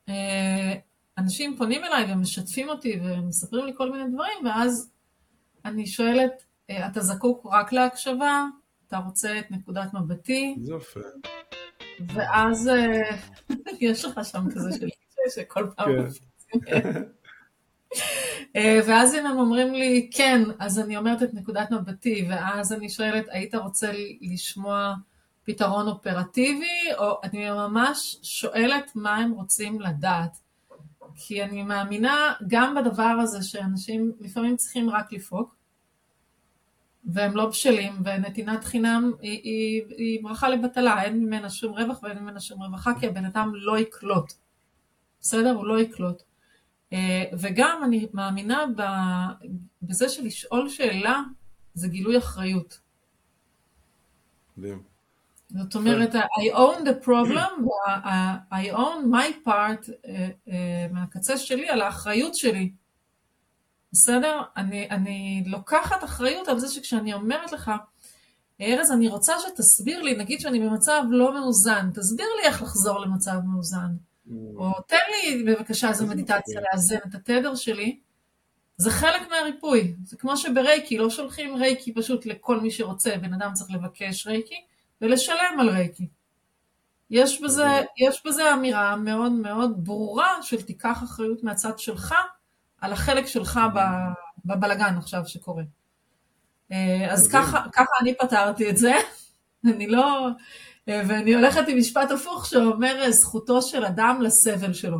[0.09, 0.73] אה,
[1.17, 4.91] אנשים פונים אליי ומשתפים אותי ומספרים לי כל מיני דברים, ואז
[5.65, 8.45] אני שואלת, אה, אתה זקוק רק להקשבה?
[8.87, 10.55] אתה רוצה את נקודת מבטי?
[10.61, 10.99] זה יפה.
[12.07, 12.69] ואז
[13.79, 14.89] יש לך שם כזה של
[15.29, 15.91] שכל פעם...
[16.65, 17.03] כן.
[18.55, 22.89] אה, ואז אם הם אומרים לי, כן, אז אני אומרת את נקודת מבטי, ואז אני
[22.89, 24.93] שואלת, היית רוצה לשמוע
[25.43, 30.37] פתרון אופרטיבי, או אני ממש שואלת מה הם רוצים לדעת.
[31.15, 35.55] כי אני מאמינה גם בדבר הזה שאנשים לפעמים צריכים רק לפרוק,
[37.07, 42.19] והם לא בשלים, ונתינת חינם היא, היא, היא ברכה לבטלה, אין ממנה שום רווח ואין
[42.19, 44.33] ממנה שום רווחה, כי הבן אדם לא יקלוט.
[45.21, 45.51] בסדר?
[45.51, 46.23] הוא לא יקלוט.
[46.93, 48.65] אה, וגם אני מאמינה
[49.81, 51.21] בזה שלשאול שאלה
[51.73, 52.79] זה גילוי אחריות.
[54.57, 54.83] מדהים.
[55.49, 57.65] זאת אומרת, I own the problem,
[58.51, 62.71] I own my part אה, אה, מהקצה שלי על האחריות שלי.
[63.91, 64.41] בסדר?
[64.57, 67.71] אני, אני לוקחת אחריות על זה שכשאני אומרת לך,
[68.61, 73.39] ארז, אני רוצה שתסביר לי, נגיד שאני במצב לא מאוזן, תסביר לי איך לחזור למצב
[73.45, 73.95] מאוזן.
[74.27, 74.31] Mm.
[74.55, 77.99] או תן לי בבקשה איזו מדיטציה לאזן את התדר שלי.
[78.77, 79.95] זה חלק מהריפוי.
[80.03, 84.61] זה כמו שברייקי לא שולחים רייקי פשוט לכל מי שרוצה, בן אדם צריך לבקש רייקי
[85.01, 86.07] ולשלם על רייקי.
[87.09, 92.15] יש בזה, יש בזה אמירה מאוד מאוד ברורה של תיקח אחריות מהצד שלך
[92.81, 93.59] על החלק שלך
[94.45, 95.63] בבלגן עכשיו שקורה.
[96.71, 98.93] אה, אז ככה, ככה אני פתרתי את זה,
[99.73, 100.27] אני לא...
[100.89, 104.97] אה, ואני הולכת עם משפט הפוך שאומר אה, זכותו של אדם לסבל שלו.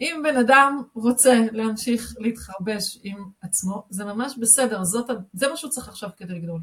[0.00, 5.70] אם בן אדם רוצה להמשיך להתחרבש עם עצמו, זה ממש בסדר, זאת, זה מה שהוא
[5.70, 6.60] צריך עכשיו כדי לגדול.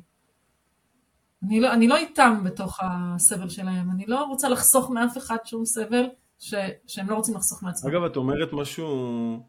[1.44, 5.66] אני לא, אני לא איתם בתוך הסבל שלהם, אני לא רוצה לחסוך מאף אחד שום
[5.66, 6.54] סבל ש,
[6.88, 7.92] שהם לא רוצים לחסוך מעצמם.
[7.92, 9.44] אגב, את אומרת משהו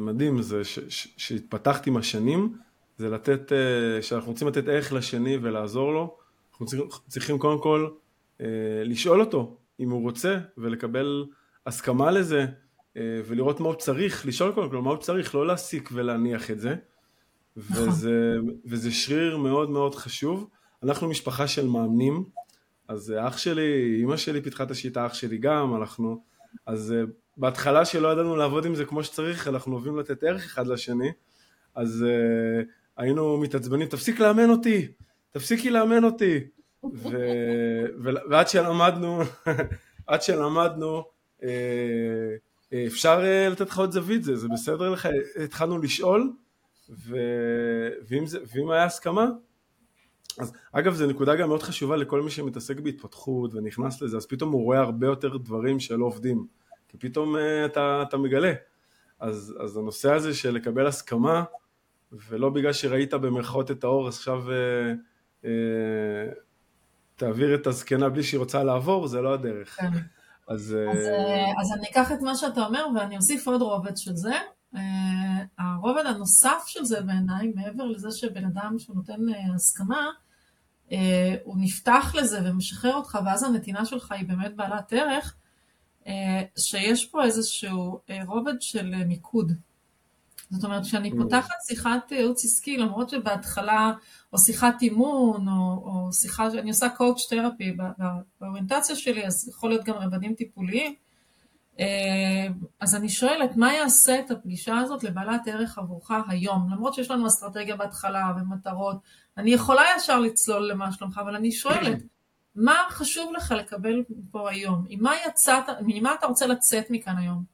[0.00, 0.62] מדהים זה
[1.16, 2.54] שהתפתחת עם השנים,
[2.98, 6.16] זה לתת, אה, שאנחנו רוצים לתת ערך לשני ולעזור לו,
[6.50, 7.88] אנחנו צריכים, צריכים קודם כל
[8.40, 8.46] אה,
[8.84, 11.26] לשאול אותו אם הוא רוצה ולקבל
[11.66, 12.46] הסכמה לזה
[12.96, 16.74] ולראות מה הוא צריך, לשאול קודם כל מה הוא צריך, לא להסיק ולהניח את זה.
[17.56, 17.88] נכון.
[17.88, 18.36] וזה,
[18.66, 20.48] וזה שריר מאוד מאוד חשוב.
[20.82, 22.24] אנחנו משפחה של מאמנים,
[22.88, 26.22] אז אח שלי, אימא שלי פיתחה את השיטה, אח שלי גם, אנחנו,
[26.66, 26.94] אז
[27.36, 31.12] בהתחלה שלא ידענו לעבוד עם זה כמו שצריך, אנחנו אוהבים לתת ערך אחד לשני,
[31.74, 34.88] אז uh, היינו מתעצבנים, תפסיק לאמן אותי,
[35.30, 36.40] תפסיקי לאמן אותי.
[36.94, 37.08] ו...
[38.02, 38.10] ו...
[38.30, 39.22] ועד שלמדנו,
[40.06, 41.02] עד שלמדנו,
[41.40, 41.44] uh,
[42.86, 45.08] אפשר uh, לתת לך עוד זווית, זה, זה בסדר לך,
[45.44, 46.32] התחלנו לשאול,
[46.90, 47.16] ו...
[48.08, 48.38] ואם, זה...
[48.54, 49.26] ואם היה הסכמה,
[50.38, 54.52] אז אגב זו נקודה גם מאוד חשובה לכל מי שמתעסק בהתפתחות ונכנס לזה, אז פתאום
[54.52, 56.46] הוא רואה הרבה יותר דברים שלא עובדים.
[56.88, 58.52] כי פתאום uh, אתה, אתה מגלה.
[59.20, 61.44] אז, אז הנושא הזה של לקבל הסכמה,
[62.12, 65.46] ולא בגלל שראית במרכאות את האור, אז עכשיו uh, uh,
[67.16, 69.76] תעביר את הזקנה בלי שהיא רוצה לעבור, זה לא הדרך.
[69.76, 69.90] כן.
[70.48, 70.76] אז...
[70.92, 74.34] אז, אה, אז אני אקח את מה שאתה אומר ואני אוסיף עוד רובד של זה.
[74.76, 80.06] אה, הרובד הנוסף של זה בעיניי, מעבר לזה שבן אדם שהוא נותן אה, הסכמה,
[81.44, 85.34] הוא נפתח לזה ומשחרר אותך, ואז הנתינה שלך היא באמת בעלת ערך,
[86.58, 89.52] שיש פה איזשהו רובד של מיקוד.
[90.50, 91.10] זאת אומרת, כשאני.
[91.10, 93.92] פותחת שיחת ייעוץ עסקי, למרות שבהתחלה,
[94.32, 97.76] או שיחת אימון, או, או שיחה, אני עושה קואוצ' תרפי
[98.40, 100.94] באוריינטציה שלי, אז יכול להיות גם רבדים טיפוליים,
[101.80, 102.46] אה,
[102.80, 106.68] אז אני שואלת, מה יעשה את הפגישה הזאת לבעלת ערך עבורך היום?
[106.72, 108.96] למרות שיש לנו אסטרטגיה בהתחלה ומטרות,
[109.38, 112.02] אני יכולה ישר לצלול למה שלומך, אבל אני שואלת,
[112.54, 114.86] מה חשוב לך לקבל פה היום?
[114.88, 117.44] עם מה יצאת, ממה אתה רוצה לצאת מכאן היום?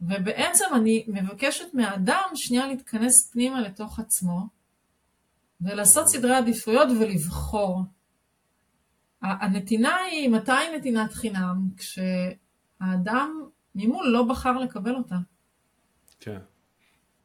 [0.00, 4.48] ובעצם אני מבקשת מהאדם שנייה להתכנס פנימה לתוך עצמו
[5.60, 7.82] ולעשות סדרי עדיפויות ולבחור.
[9.22, 11.68] הנתינה היא, מתי נתינת חינם?
[11.76, 15.16] כשהאדם ממול לא בחר לקבל אותה.
[16.20, 16.38] כן.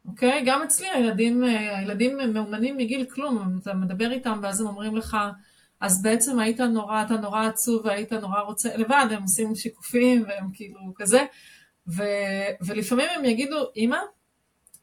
[0.08, 0.44] אוקיי?
[0.46, 5.18] גם אצלי הילדים, הילדים מאומנים מגיל כלום, אתה מדבר איתם ואז הם אומרים לך,
[5.82, 10.50] אז בעצם היית נורא, אתה נורא עצוב והיית נורא רוצה, לבד, הם עושים שיקופים והם
[10.54, 11.26] כאילו כזה,
[11.88, 12.04] ו,
[12.62, 13.98] ולפעמים הם יגידו, אמא,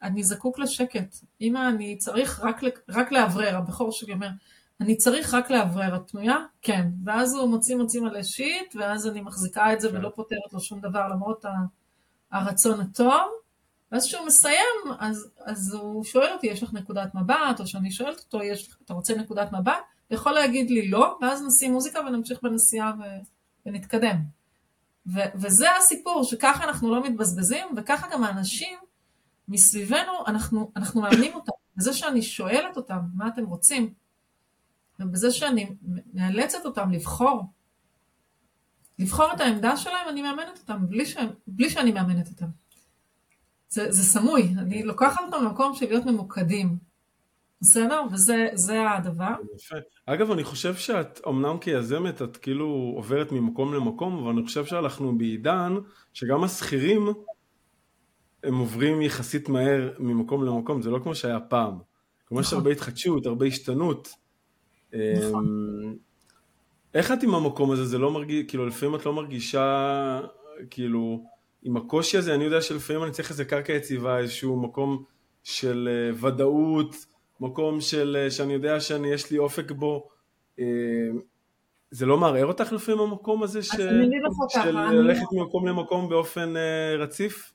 [0.02, 1.16] אני זקוק לשקט.
[1.40, 3.56] אמא, אני צריך רק, רק לאוורר.
[3.56, 4.28] הבכור שלי אומר,
[4.80, 5.96] אני צריך רק לאוורר.
[5.96, 6.36] את פנויה?
[6.62, 6.88] כן.
[7.04, 9.96] ואז הוא מוציא מוציא מלא שיט, ואז אני מחזיקה את זה כן.
[9.96, 11.44] ולא פותרת לו שום דבר למרות
[12.32, 13.43] הרצון הטוב.
[13.94, 14.58] ואז כשהוא מסיים,
[14.98, 17.60] אז, אז הוא שואל אותי, יש לך נקודת מבט?
[17.60, 19.72] או שאני שואלת אותו, יש, אתה רוצה נקודת מבט?
[20.08, 23.02] הוא יכול להגיד לי לא, ואז נשים מוזיקה ונמשיך בנסיעה ו,
[23.66, 24.16] ונתקדם.
[25.06, 28.78] ו- וזה הסיפור, שככה אנחנו לא מתבזבזים, וככה גם האנשים
[29.48, 31.52] מסביבנו, אנחנו, אנחנו מאמנים אותם.
[31.76, 33.94] בזה שאני שואלת אותם מה אתם רוצים,
[35.00, 35.74] ובזה שאני
[36.14, 37.44] מאלצת אותם לבחור,
[38.98, 41.16] לבחור את העמדה שלהם, אני מאמנת אותם, בלי, ש...
[41.46, 42.63] בלי שאני מאמנת אותם.
[43.74, 46.76] זה, זה סמוי, אני לוקחת אותם למקום של להיות ממוקדים.
[47.60, 48.02] בסדר?
[48.12, 49.34] וזה הדבר.
[49.56, 49.76] יפה.
[50.06, 55.18] אגב, אני חושב שאת, אמנם כיזמת, את כאילו עוברת ממקום למקום, אבל אני חושב שאנחנו
[55.18, 55.74] בעידן
[56.12, 57.08] שגם השכירים,
[58.44, 61.78] הם עוברים יחסית מהר ממקום למקום, זה לא כמו שהיה פעם.
[62.28, 64.08] כלומר, יש הרבה התחדשות, הרבה השתנות.
[64.92, 65.46] נכון.
[66.94, 67.84] איך את עם המקום הזה?
[67.84, 70.20] זה לא מרגיש, כאילו, לפעמים את לא מרגישה,
[70.70, 71.24] כאילו,
[71.64, 75.04] עם הקושי הזה, אני יודע שלפעמים אני צריך איזה קרקע יציבה, איזשהו מקום
[75.42, 76.94] של uh, ודאות,
[77.40, 80.08] מקום של, שאני יודע שאני, יש לי אופק בו,
[81.90, 83.68] זה לא מערער אותך לפעמים המקום הזה ש...
[84.48, 86.54] של ללכת ממקום למקום באופן
[86.98, 87.52] רציף?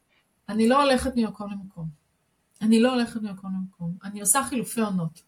[0.50, 1.88] אני לא הולכת ממקום למקום.
[2.62, 3.94] אני לא הולכת ממקום למקום.
[4.04, 5.22] אני עושה חילופי עונות.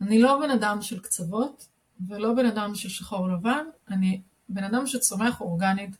[0.00, 1.68] אני לא בן אדם של קצוות,
[2.08, 5.96] ולא בן אדם של שחור לבן, אני בן אדם שצומח אורגנית,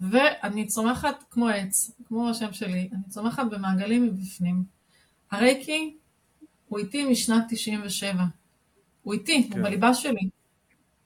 [0.00, 4.64] ואני צומחת כמו עץ, כמו השם שלי, אני צומחת במעגלים מבפנים.
[5.30, 5.96] הרייקי
[6.68, 8.24] הוא איתי משנת 97.
[9.02, 9.58] הוא איתי, כן.
[9.58, 10.28] הוא בליבה שלי.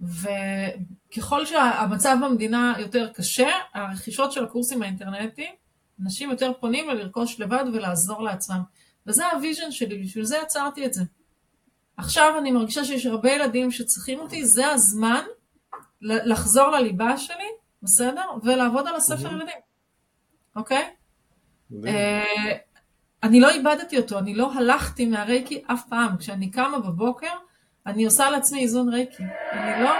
[0.00, 5.54] וככל שהמצב במדינה יותר קשה, הרכישות של הקורסים האינטרנטיים,
[6.02, 8.62] אנשים יותר פונים ללרכוש לבד ולעזור לעצמם.
[9.06, 11.02] וזה ה vision שלי, בשביל זה יצרתי את זה.
[11.96, 15.22] עכשיו אני מרגישה שיש הרבה ילדים שצריכים אותי, זה הזמן
[16.02, 17.48] לחזור לליבה שלי,
[17.82, 18.24] בסדר?
[18.42, 19.60] ולעבוד על הספר ילדים,
[20.56, 20.90] אוקיי?
[23.22, 26.16] אני לא איבדתי אותו, אני לא הלכתי מהרייקי אף פעם.
[26.16, 27.32] כשאני קמה בבוקר,
[27.86, 29.22] אני עושה לעצמי איזון רייקי.
[29.52, 29.90] אני לא...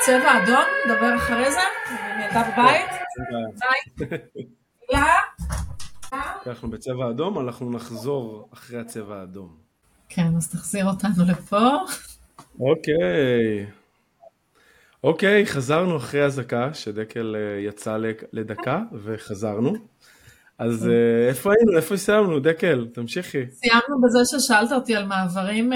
[0.00, 2.90] צבע אדום, נדבר אחרי זה, אני ילדה בבית.
[4.88, 5.00] ביי.
[6.46, 9.56] אנחנו בצבע אדום, אנחנו נחזור אחרי הצבע האדום.
[10.08, 11.68] כן, אז תחזיר אותנו לפה.
[12.60, 13.66] אוקיי.
[15.06, 17.96] אוקיי, חזרנו אחרי אזעקה, שדקל יצא
[18.32, 19.74] לדקה, וחזרנו.
[20.58, 20.88] אז
[21.28, 21.76] איפה היינו?
[21.76, 22.40] איפה סיימנו?
[22.40, 23.50] דקל, תמשיכי.
[23.50, 25.72] סיימנו בזה ששאלת אותי על מעברים,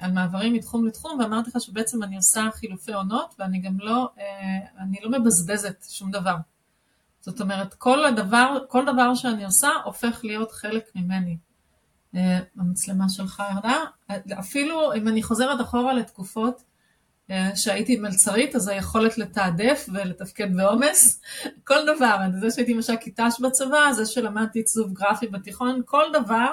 [0.00, 4.08] על מעברים מתחום לתחום, ואמרתי לך שבעצם אני עושה חילופי עונות, ואני גם לא,
[4.78, 6.34] אני לא מבזבזת שום דבר.
[7.20, 11.36] זאת אומרת, כל הדבר, כל דבר שאני עושה הופך להיות חלק ממני.
[12.58, 13.78] המצלמה שלך ירדה.
[14.38, 16.62] אפילו אם אני חוזרת אחורה לתקופות
[17.54, 21.20] שהייתי מלצרית, אז היכולת לתעדף ולתפקד בעומס,
[21.68, 26.52] כל דבר, זה שהייתי מש"קית ת"ש בצבא, זה שלמדתי עיצוב גרפי בתיכון, כל דבר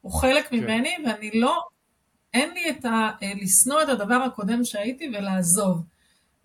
[0.00, 0.56] הוא חלק כן.
[0.56, 1.62] ממני, ואני לא,
[2.34, 3.10] אין לי את ה...
[3.42, 5.82] לשנוא את הדבר הקודם שהייתי ולעזוב.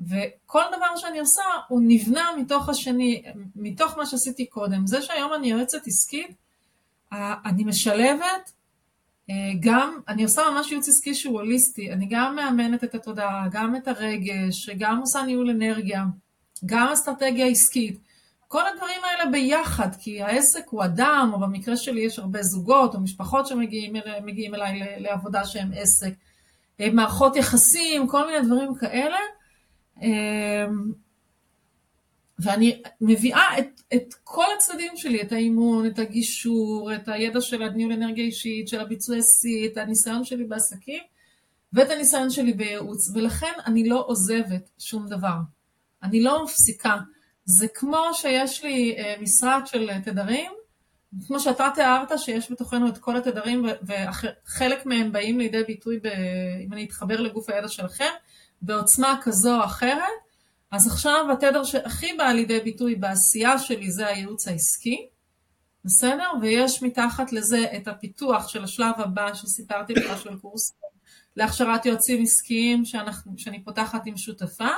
[0.02, 3.24] וכל דבר שאני עושה הוא נבנה מתוך השני,
[3.56, 4.88] מתוך מה שעשיתי קודם.
[4.88, 6.36] זה שהיום אני יועצת עסקית,
[7.12, 8.52] אני משלבת
[9.60, 13.88] גם, אני עושה ממש ייעוץ עסקי שהוא הוליסטי, אני גם מאמנת את התודעה, גם את
[13.88, 16.04] הרגש, גם עושה ניהול אנרגיה,
[16.66, 18.00] גם אסטרטגיה עסקית,
[18.48, 23.00] כל הדברים האלה ביחד, כי העסק הוא אדם, או במקרה שלי יש הרבה זוגות או
[23.00, 26.14] משפחות שמגיעים אליי, לעבודה שהם עסק,
[26.80, 29.18] אה, מערכות יחסים, כל מיני דברים כאלה.
[32.42, 37.94] ואני מביאה את, את כל הצדדים שלי, את האימון, את הגישור, את הידע של הניהול
[37.94, 41.04] אנרגיה אישית, של הביצועי שיא, את הניסיון שלי בעסקים
[41.74, 45.36] ואת הניסיון שלי בייעוץ, ולכן אני לא עוזבת שום דבר.
[46.04, 46.98] אני לא מפסיקה.
[47.46, 50.52] זה כמו שיש לי אה, משרד של תדרים,
[51.28, 56.08] כמו שאתה תיארת שיש בתוכנו את כל התדרים וחלק מהם באים לידי ביטוי, ב,
[56.66, 58.10] אם אני אתחבר לגוף הידע שלכם,
[58.62, 60.04] בעוצמה כזו או אחרת,
[60.72, 65.08] אז עכשיו התדר שהכי בא לידי ביטוי בעשייה שלי זה הייעוץ העסקי,
[65.86, 66.30] בסדר?
[66.42, 70.74] ויש מתחת לזה את הפיתוח של השלב הבא שסיפרתי לך של קורס
[71.36, 74.70] להכשרת יועצים עסקיים שאנחנו, שאני פותחת עם שותפה.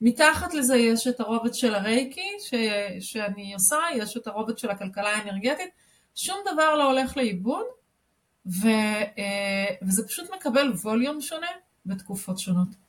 [0.00, 2.54] מתחת לזה יש את הרובד של הרייקי ש,
[3.00, 5.70] שאני עושה, יש את הרובד של הכלכלה האנרגטית,
[6.14, 7.64] שום דבר לא הולך לאיבוד,
[8.46, 8.68] ו,
[9.18, 11.46] אה, וזה פשוט מקבל ווליום שונה
[11.86, 12.85] בתקופות שונות.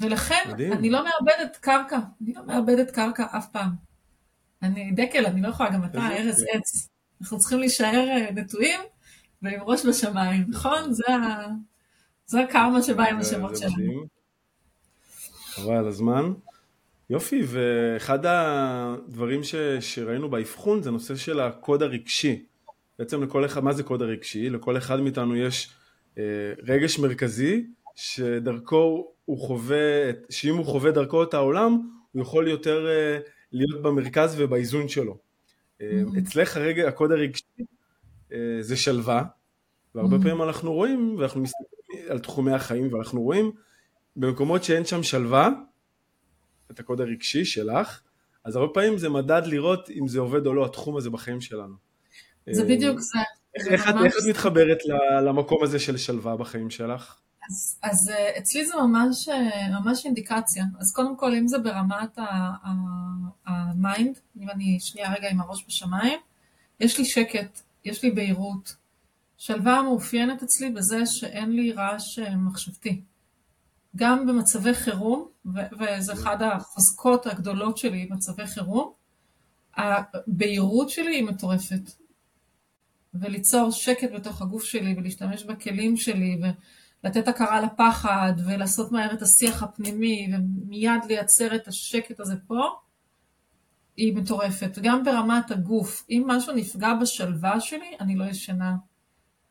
[0.00, 0.72] ולכן מדהים.
[0.72, 3.70] אני לא מאבדת קרקע, אני לא מאבדת קרקע אף פעם.
[4.62, 6.88] אני דקל, אני לא יכולה, גם אתה ארז עץ.
[7.20, 8.80] אנחנו צריכים להישאר אה, נטועים
[9.42, 10.92] ועם ראש בשמיים, נכון?
[10.92, 11.46] זה, ה...
[12.26, 14.04] זה הקרמה שבא עם השמות שלנו.
[15.46, 16.32] חבל הזמן.
[17.10, 22.44] יופי, ואחד הדברים ש, שראינו באבחון זה נושא של הקוד הרגשי.
[22.98, 24.50] בעצם לכל אחד, מה זה קוד הרגשי?
[24.50, 25.70] לכל אחד מאיתנו יש
[26.18, 32.86] אה, רגש מרכזי שדרכו הוא חווה, שאם הוא חווה דרכו את העולם, הוא יכול יותר
[32.88, 33.18] אה,
[33.52, 35.18] להיות במרכז ובאיזון שלו.
[35.80, 36.18] אה, mm-hmm.
[36.18, 37.44] אצלך הרגע, הקוד הרגשי
[38.32, 39.24] אה, זה שלווה,
[39.94, 40.22] והרבה mm-hmm.
[40.22, 43.52] פעמים אנחנו רואים, ואנחנו מסתכלים על תחומי החיים, ואנחנו רואים
[44.16, 45.50] במקומות שאין שם שלווה,
[46.70, 48.00] את הקוד הרגשי שלך,
[48.44, 51.74] אז הרבה פעמים זה מדד לראות אם זה עובד או לא, התחום הזה בחיים שלנו.
[52.50, 53.18] זה בדיוק זה.
[53.54, 54.78] איך, איך את מתחברת
[55.24, 57.20] למקום הזה של שלווה בחיים שלך?
[57.50, 60.64] אז, אז אה, אצלי זה ממש, אה, ממש אינדיקציה.
[60.78, 62.18] אז קודם כל, אם זה ברמת
[63.46, 66.18] ה mind, אם אני שנייה רגע עם הראש בשמיים,
[66.80, 68.76] יש לי שקט, יש לי בהירות.
[69.36, 73.00] שלווה מאופיינת אצלי בזה שאין לי רעש אה, מחשבתי.
[73.96, 75.28] גם במצבי חירום,
[75.80, 78.92] וזה אחד החוזקות הגדולות שלי, מצבי חירום,
[79.76, 81.90] הבהירות שלי היא מטורפת.
[83.14, 86.40] וליצור שקט בתוך הגוף שלי ולהשתמש בכלים שלי
[87.04, 92.60] ולתת הכרה לפחד ולעשות מהר את השיח הפנימי ומיד לייצר את השקט הזה פה,
[93.96, 94.78] היא מטורפת.
[94.82, 98.76] גם ברמת הגוף, אם משהו נפגע בשלווה שלי, אני לא ישנה.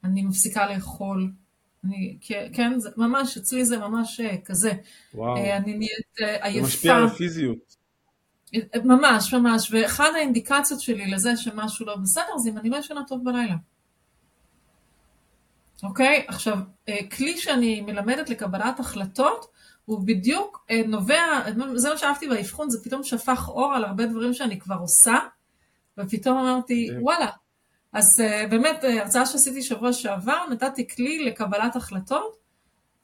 [0.03, 1.31] אני מפסיקה לאכול.
[1.83, 2.17] אני,
[2.53, 4.71] כן, זה ממש, אצלי זה ממש אה, כזה.
[5.13, 5.37] וואו.
[5.37, 6.59] אה, אני נהיית עייפה.
[6.59, 7.75] זה משפיע על הפיזיות.
[8.83, 13.23] ממש, ממש, ואחד האינדיקציות שלי לזה שמשהו לא בסדר זה אם אני לא ישנה טוב
[13.23, 13.55] בלילה.
[15.83, 16.25] אוקיי?
[16.27, 16.57] עכשיו,
[16.89, 19.45] אה, כלי שאני מלמדת לקבלת החלטות
[19.85, 21.21] הוא בדיוק אה, נובע,
[21.75, 25.17] זה מה שאהבתי באבחון, זה פתאום שפך אור על הרבה דברים שאני כבר עושה,
[25.97, 27.27] ופתאום אמרתי, וואלה.
[27.93, 32.39] אז אה, באמת, הרצאה שעשיתי שבוע שעבר, נתתי כלי לקבלת החלטות,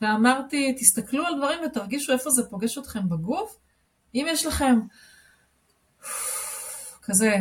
[0.01, 3.59] ואמרתי, תסתכלו על דברים ותרגישו איפה זה פוגש אתכם בגוף.
[4.15, 4.79] אם יש לכם
[7.01, 7.37] כזה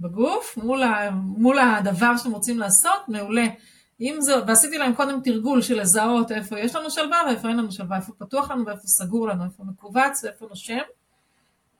[0.00, 3.46] בגוף, מול, ה, מול הדבר שאתם רוצים לעשות, מעולה.
[4.00, 7.72] אם זה, ועשיתי להם קודם תרגול של לזהות איפה יש לנו שלווה ואיפה אין לנו
[7.72, 10.78] שלווה, איפה פתוח לנו ואיפה סגור לנו, איפה מכווץ ואיפה נושם.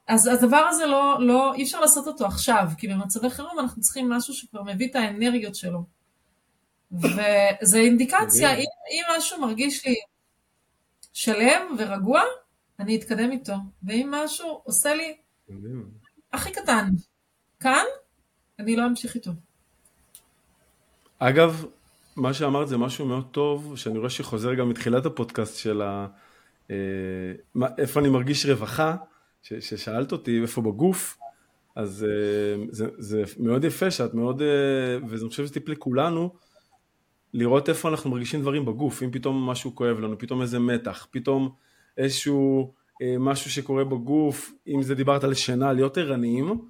[0.06, 4.08] אז הדבר הזה לא, לא, אי אפשר לעשות אותו עכשיו, כי במצבי חירום אנחנו צריכים
[4.08, 5.84] משהו שכבר מביא את האנרגיות שלו.
[6.92, 9.94] וזה אינדיקציה, אם, אם משהו מרגיש לי
[11.12, 12.22] שלם ורגוע,
[12.78, 13.54] אני אתקדם איתו.
[13.82, 15.16] ואם משהו עושה לי
[16.32, 16.90] הכי קטן,
[17.60, 17.84] כאן,
[18.58, 19.30] אני לא אמשיך איתו.
[21.18, 21.64] אגב,
[22.18, 26.06] מה שאמרת זה משהו מאוד טוב, שאני רואה שחוזר גם מתחילת הפודקאסט של ה...
[26.70, 26.76] אה,
[27.78, 28.96] איפה אני מרגיש רווחה,
[29.42, 31.18] ש, ששאלת אותי איפה בגוף,
[31.76, 34.46] אז אה, זה, זה מאוד יפה שאת מאוד, אה,
[35.08, 36.34] ואני חושב שזה טיפ לכולנו,
[37.34, 41.54] לראות איפה אנחנו מרגישים דברים בגוף, אם פתאום משהו כואב לנו, פתאום איזה מתח, פתאום
[41.96, 42.72] איזשהו
[43.18, 46.60] משהו שקורה בגוף, אם זה דיברת על שינה, להיות ערניים,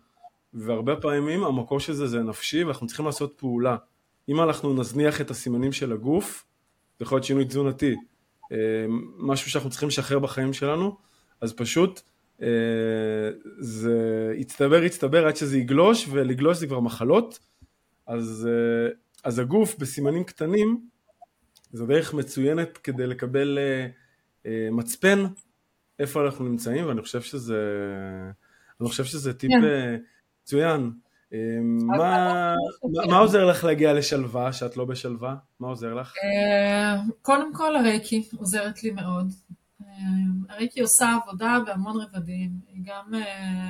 [0.55, 3.77] והרבה פעמים המקור של זה זה נפשי ואנחנו צריכים לעשות פעולה.
[4.29, 6.47] אם אנחנו נזניח את הסימנים של הגוף,
[6.99, 7.97] זה יכול להיות שינוי תזונתי,
[8.53, 8.57] אה,
[9.19, 10.97] משהו שאנחנו צריכים לשחרר בחיים שלנו,
[11.41, 12.01] אז פשוט
[12.43, 12.49] אה,
[13.59, 17.39] זה יצטבר יצטבר עד שזה יגלוש, ולגלוש זה כבר מחלות,
[18.07, 18.49] אז,
[19.25, 20.89] אז הגוף בסימנים קטנים
[21.73, 23.59] זה דרך מצוינת כדי לקבל
[24.73, 25.25] מצפן
[25.99, 27.61] איפה אנחנו נמצאים, ואני חושב שזה,
[28.81, 29.61] אני חושב שזה טיפ yeah.
[29.61, 29.97] כן.
[30.43, 30.81] מצוין.
[30.81, 30.91] מה,
[33.09, 35.35] מה עוזר לך להגיע לשלווה, שאת לא בשלווה?
[35.61, 36.15] מה עוזר לך?
[37.23, 39.33] קודם כל הרייקי עוזרת לי מאוד.
[40.49, 43.13] הרייקי עושה עבודה בהמון רבדים, היא גם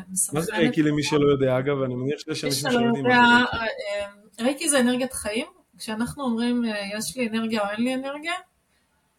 [0.08, 0.34] מסנכרנת...
[0.34, 1.82] מה זה רייקי למי שלא יודע אגב?
[1.82, 3.04] אני מניח שיש אנשים שלא יודעים.
[4.40, 5.46] רייקי זה אנרגיית חיים,
[5.78, 6.64] כשאנחנו אומרים
[6.98, 8.32] יש לי אנרגיה או אין לי אנרגיה,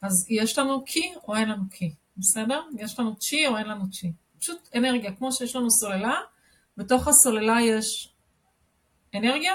[0.01, 2.61] אז יש לנו קי או אין לנו קי, בסדר?
[2.77, 4.11] יש לנו צ'י או אין לנו צ'י.
[4.39, 6.15] פשוט אנרגיה, כמו שיש לנו סוללה,
[6.77, 8.13] בתוך הסוללה יש
[9.15, 9.53] אנרגיה,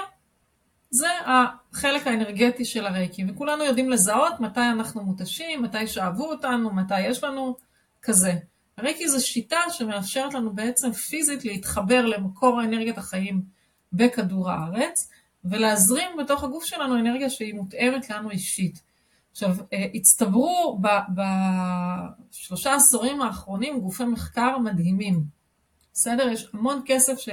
[0.89, 7.01] זה החלק האנרגטי של הרייקים, וכולנו יודעים לזהות מתי אנחנו מותשים, מתי שאהבו אותנו, מתי
[7.01, 7.55] יש לנו,
[8.01, 8.33] כזה.
[8.77, 13.41] הרייקי זו שיטה שמאפשרת לנו בעצם פיזית להתחבר למקור האנרגיית החיים
[13.93, 15.09] בכדור הארץ,
[15.45, 18.81] ולהזרים בתוך הגוף שלנו אנרגיה שהיא מותאמת לנו אישית.
[19.31, 25.23] עכשיו, אה, הצטברו בשלושה עשורים האחרונים גופי מחקר מדהימים.
[25.93, 26.29] בסדר?
[26.29, 27.29] יש המון כסף ש...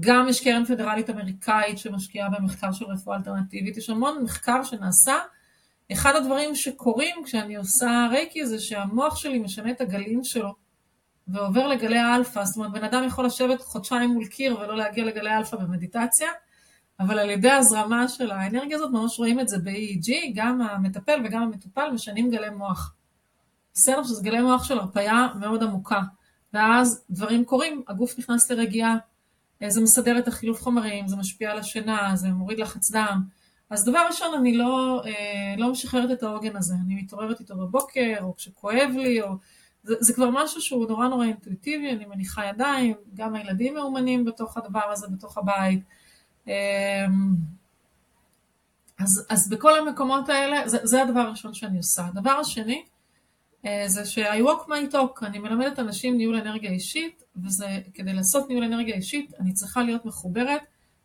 [0.00, 5.14] גם יש קרן פדרלית אמריקאית שמשקיעה במחקר של רפואה אלטרנטיבית, יש המון מחקר שנעשה.
[5.92, 10.54] אחד הדברים שקורים כשאני עושה רייקי זה שהמוח שלי משנה את הגלים שלו
[11.28, 15.36] ועובר לגלי האלפא, זאת אומרת בן אדם יכול לשבת חודשיים מול קיר ולא להגיע לגלי
[15.36, 16.28] אלפא במדיטציה,
[17.00, 21.42] אבל על ידי הזרמה של האנרגיה הזאת ממש רואים את זה ב-EEG, גם המטפל וגם
[21.42, 22.94] המטופל משנים גלי מוח.
[23.74, 26.00] בסדר שזה גלי מוח של הרפאיה מאוד עמוקה,
[26.54, 28.96] ואז דברים קורים, הגוף נכנס לרגיעה,
[29.66, 33.22] זה מסדר את החילוף חומרים, זה משפיע על השינה, זה מוריד לחץ דם.
[33.70, 38.16] אז דבר ראשון, אני לא, אה, לא משחררת את העוגן הזה, אני מתעוררת איתו בבוקר,
[38.20, 39.28] או כשכואב לי, או...
[39.82, 44.56] זה, זה כבר משהו שהוא נורא נורא אינטואיטיבי, אני מניחה ידיים, גם הילדים מאומנים בתוך
[44.56, 45.80] הדבר הזה, בתוך הבית.
[46.46, 46.52] אמ,
[48.98, 52.06] אז, אז בכל המקומות האלה, זה, זה הדבר הראשון שאני עושה.
[52.06, 52.97] הדבר השני, אה,
[53.62, 58.64] זה ש-I walk my talk, אני מלמדת אנשים ניהול אנרגיה אישית, וזה, כדי לעשות ניהול
[58.64, 60.62] אנרגיה אישית, אני צריכה להיות מחוברת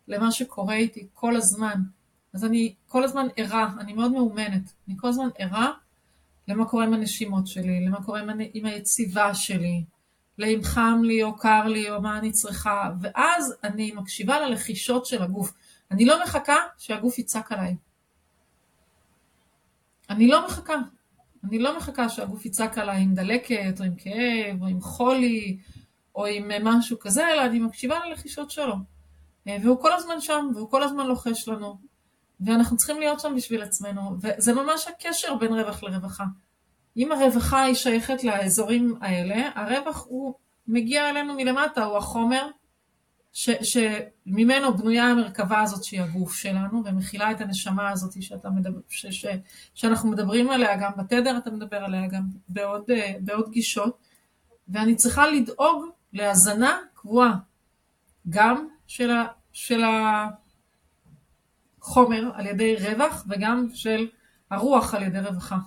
[0.08, 1.80] למה שקורה איתי כל הזמן.
[2.32, 5.72] אז אני כל הזמן ערה, אני מאוד מאומנת, אני כל הזמן ערה
[6.48, 9.84] למה קורה עם הנשימות שלי, למה קורה עם, עם היציבה שלי,
[10.38, 15.22] לאם חם לי או קר לי או מה אני צריכה, ואז אני מקשיבה ללחישות של
[15.22, 15.52] הגוף.
[15.90, 17.76] אני לא מחכה שהגוף יצעק עליי.
[20.10, 20.76] אני לא מחכה.
[21.48, 25.58] אני לא מחכה שהגוף יצעק עליי עם דלקת, או עם כאב, או עם חולי,
[26.14, 28.74] או עם משהו כזה, אלא אני מקשיבה ללחישות שלו.
[29.48, 31.76] אה, והוא כל הזמן שם, והוא כל הזמן לוחש לנו.
[32.40, 36.24] ואנחנו צריכים להיות שם בשביל עצמנו, וזה ממש הקשר בין רווח לרווחה.
[36.96, 40.34] אם הרווחה היא שייכת לאזורים האלה, הרווח הוא
[40.66, 42.48] מגיע אלינו מלמטה, הוא החומר
[43.36, 49.06] ש, שממנו בנויה המרכבה הזאת שהיא הגוף שלנו, ומכילה את הנשמה הזאת שאתה מדבר, ש,
[49.06, 49.26] ש,
[49.74, 52.84] שאנחנו מדברים עליה גם בתדר, אתה מדבר עליה גם בעוד,
[53.20, 53.98] בעוד גישות,
[54.68, 57.34] ואני צריכה לדאוג להזנה קבועה,
[58.28, 59.80] גם של, ה, של
[61.80, 64.08] החומר על ידי רווח, וגם של
[64.50, 65.58] הרוח על ידי רווחה.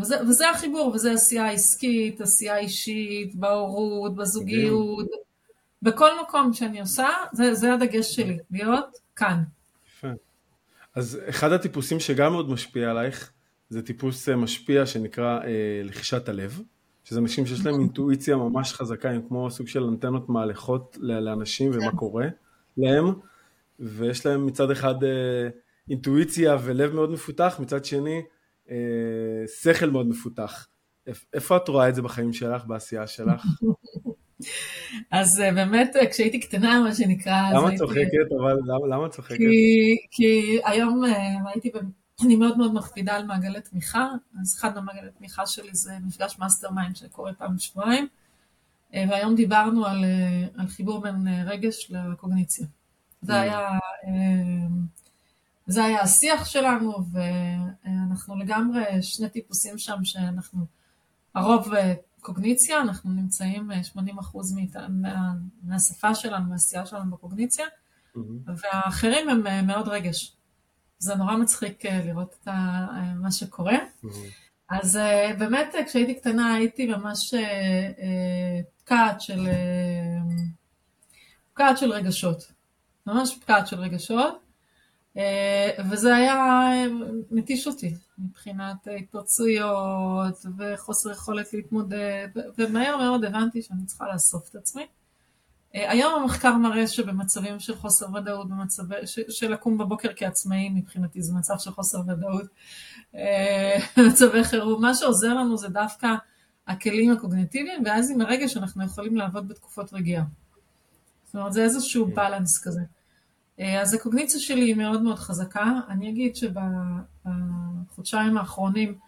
[0.00, 5.08] וזה, וזה החיבור, וזה עשייה עסקית, עשייה אישית, בהורות, בזוגיות,
[5.82, 9.42] בכל מקום שאני עושה, זה, זה הדגש שלי, להיות כאן.
[9.88, 10.08] יפה.
[10.94, 13.32] אז אחד הטיפוסים שגם מאוד משפיע עלייך,
[13.68, 16.62] זה טיפוס אה, משפיע שנקרא אה, לחישת הלב,
[17.04, 21.90] שזה אנשים שיש להם אינטואיציה ממש חזקה, הם כמו סוג של אנטנות מהלכות לאנשים ומה
[21.90, 21.96] כן.
[21.96, 22.26] קורה
[22.76, 23.04] להם,
[23.80, 25.48] ויש להם מצד אחד אה,
[25.90, 28.22] אינטואיציה ולב מאוד מפותח, מצד שני
[28.70, 28.76] אה,
[29.62, 30.66] שכל מאוד מפותח.
[31.34, 33.46] איפה את רואה את זה בחיים שלך, בעשייה שלך?
[35.10, 37.50] אז אה, באמת, אה, כשהייתי קטנה, מה שנקרא...
[37.54, 38.32] למה את צוחקת?
[38.40, 38.56] אבל
[38.94, 39.38] למה את צוחקת?
[40.10, 41.70] כי היום אה, הייתי,
[42.24, 44.08] אני מאוד מאוד מקפידה על מעגלי תמיכה,
[44.40, 48.08] אז אחד מהמעגלי תמיכה שלי זה מפגש mastermind שקורה פעם בשבועיים,
[48.94, 50.04] והיום דיברנו על,
[50.56, 52.66] על חיבור בין רגש לקוגניציה.
[53.22, 53.36] זה mm.
[53.36, 53.68] היה,
[55.66, 60.64] זה היה השיח שלנו, ואנחנו לגמרי שני טיפוסים שם שאנחנו,
[61.34, 61.72] הרוב
[62.20, 63.96] קוגניציה, אנחנו נמצאים 80%
[64.76, 68.20] אה, מה, מהשפה שלנו, מהעשייה שלנו בקוגניציה, mm-hmm.
[68.46, 70.36] והאחרים הם אה, מאוד רגש.
[70.98, 72.48] זה נורא מצחיק אה, לראות את
[73.20, 73.76] מה שקורה.
[73.76, 74.08] Mm-hmm.
[74.70, 74.98] אז
[75.38, 77.34] באמת כשהייתי קטנה הייתי ממש
[78.84, 79.48] פקעת של,
[81.54, 82.52] פקעת של רגשות.
[83.06, 84.49] ממש פקעת של רגשות.
[85.16, 86.86] אה, וזה היה אה,
[87.30, 94.86] מתיש אותי מבחינת התפרצויות וחוסר יכולת להתמודד, ומהר מאוד הבנתי שאני צריכה לאסוף את עצמי.
[95.74, 98.94] אה, היום המחקר מראה שבמצבים של חוסר ודאות, במצבי,
[99.28, 102.46] של לקום בבוקר כעצמאי מבחינתי זה מצב של חוסר ודאות,
[103.96, 106.08] במצבי חירום, מה שעוזר לנו זה דווקא
[106.66, 110.24] הכלים הקוגניטיביים, ואז עם הרגש אנחנו יכולים לעבוד בתקופות רגיעה.
[111.24, 112.80] זאת אומרת, זה איזשהו בלנס כזה.
[113.60, 115.80] אה, אז הקוגניציה שלי היא מאוד מאוד חזקה.
[115.88, 116.36] אני אגיד
[117.86, 118.98] שבחודשיים האחרונים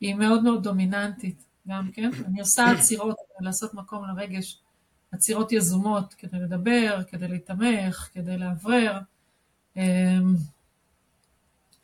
[0.00, 2.10] היא מאוד מאוד דומיננטית גם כן.
[2.26, 4.58] אני עושה עצירות כדי לעשות מקום לרגש,
[5.12, 8.98] עצירות יזומות כדי לדבר, כדי להתמך, כדי לאוורר.
[9.76, 10.34] אמ,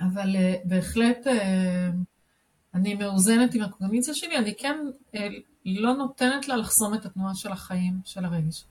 [0.00, 1.90] אבל אה, בהחלט אה,
[2.74, 4.78] אני מאוזנת עם הקוגניציה שלי, אני כן
[5.64, 8.64] לא נותנת לה לחסום את התנועה של החיים, של הרגש.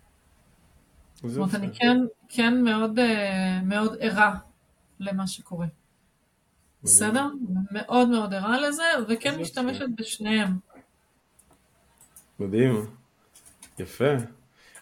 [1.25, 1.97] זאת אומרת, אני כן,
[2.29, 4.35] כן מאוד, אה, מאוד ערה
[4.99, 5.67] למה שקורה.
[6.83, 7.27] בסדר?
[7.71, 10.49] מאוד מאוד ערה לזה, וכן משתמשת בשניהם.
[12.39, 12.85] מדהים,
[13.79, 14.13] יפה.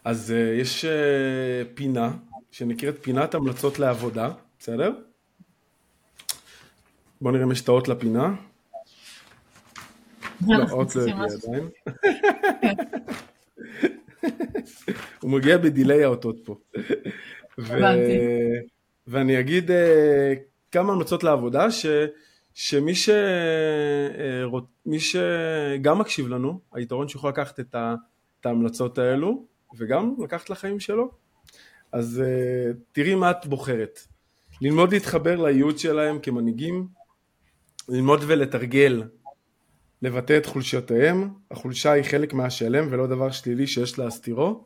[0.04, 0.88] אז uh, יש uh,
[1.76, 2.12] פינה
[2.52, 4.30] שנקראת פינת המלצות לעבודה,
[4.60, 4.92] בסדר?
[7.22, 8.36] בוא נראה אם יש את האות לפינה.
[10.48, 11.16] לא, האות לא הגיע
[11.48, 11.70] עדיין.
[15.22, 16.56] הוא מגיע בדיליי האותות פה.
[17.60, 17.74] ו...
[19.08, 19.74] ואני אגיד uh,
[20.72, 21.86] כמה המלצות לעבודה, ש...
[22.54, 23.10] שמי ש...
[23.10, 27.96] uh, מי שגם מקשיב לנו, היתרון שיכול לקחת את, ה...
[28.42, 29.46] את ההמלצות האלו,
[29.78, 31.12] וגם לקחת לחיים שלו,
[31.92, 34.00] אז uh, תראי מה את בוחרת.
[34.62, 36.88] ללמוד להתחבר לייעוד שלהם כמנהיגים,
[37.90, 39.04] ללמוד ולתרגל
[40.04, 44.66] לבטא את חולשותיהם, החולשה היא חלק מהשלם ולא דבר שלילי שיש להסתירו.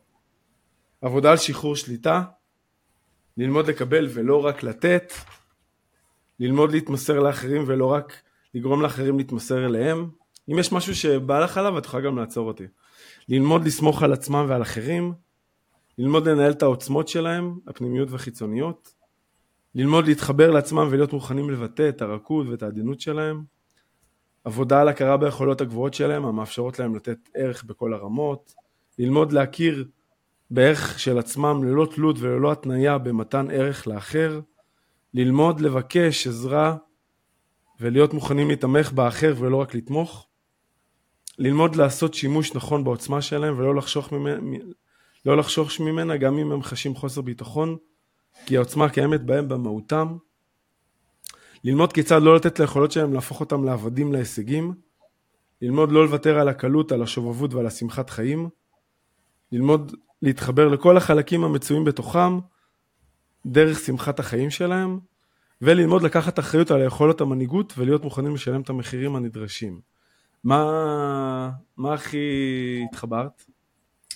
[1.01, 2.23] עבודה על שחרור שליטה,
[3.38, 5.13] ללמוד לקבל ולא רק לתת,
[6.39, 8.21] ללמוד להתמסר לאחרים ולא רק
[8.53, 10.09] לגרום לאחרים להתמסר אליהם.
[10.51, 12.65] אם יש משהו שבא לך עליו, את יכולה גם לעצור אותי.
[13.29, 15.13] ללמוד לסמוך על עצמם ועל אחרים,
[15.97, 18.93] ללמוד לנהל את העוצמות שלהם, הפנימיות והחיצוניות,
[19.75, 23.57] ללמוד להתחבר לעצמם ולהיות מוכנים לבטא את הרכות ואת העדינות שלהם,
[24.47, 28.53] עבודה על הכרה ביכולות הגבוהות שלהם המאפשרות להם לתת ערך בכל הרמות,
[28.99, 29.87] ללמוד להכיר
[30.51, 34.39] בערך של עצמם ללא תלות וללא התניה במתן ערך לאחר,
[35.13, 36.75] ללמוד לבקש עזרה
[37.79, 40.27] ולהיות מוכנים להתמך באחר ולא רק לתמוך,
[41.37, 44.57] ללמוד לעשות שימוש נכון בעוצמה שלהם ולא לחשוך ממנה,
[45.25, 47.77] לא לחשוש ממנה גם אם הם חשים חוסר ביטחון,
[48.45, 50.17] כי העוצמה קיימת בהם במהותם,
[51.64, 54.74] ללמוד כיצד לא לתת ליכולות שלהם להפוך אותם לעבדים להישגים,
[55.62, 58.49] ללמוד לא לוותר על הקלות, על השובבות ועל השמחת חיים,
[59.51, 62.39] ללמוד להתחבר לכל החלקים המצויים בתוכם
[63.45, 64.99] דרך שמחת החיים שלהם,
[65.62, 69.82] וללמוד לקחת אחריות על היכולות המנהיגות ולהיות מוכנים לשלם את המחירים הנדרשים.
[70.43, 72.28] מה, מה הכי
[72.89, 73.43] התחברת?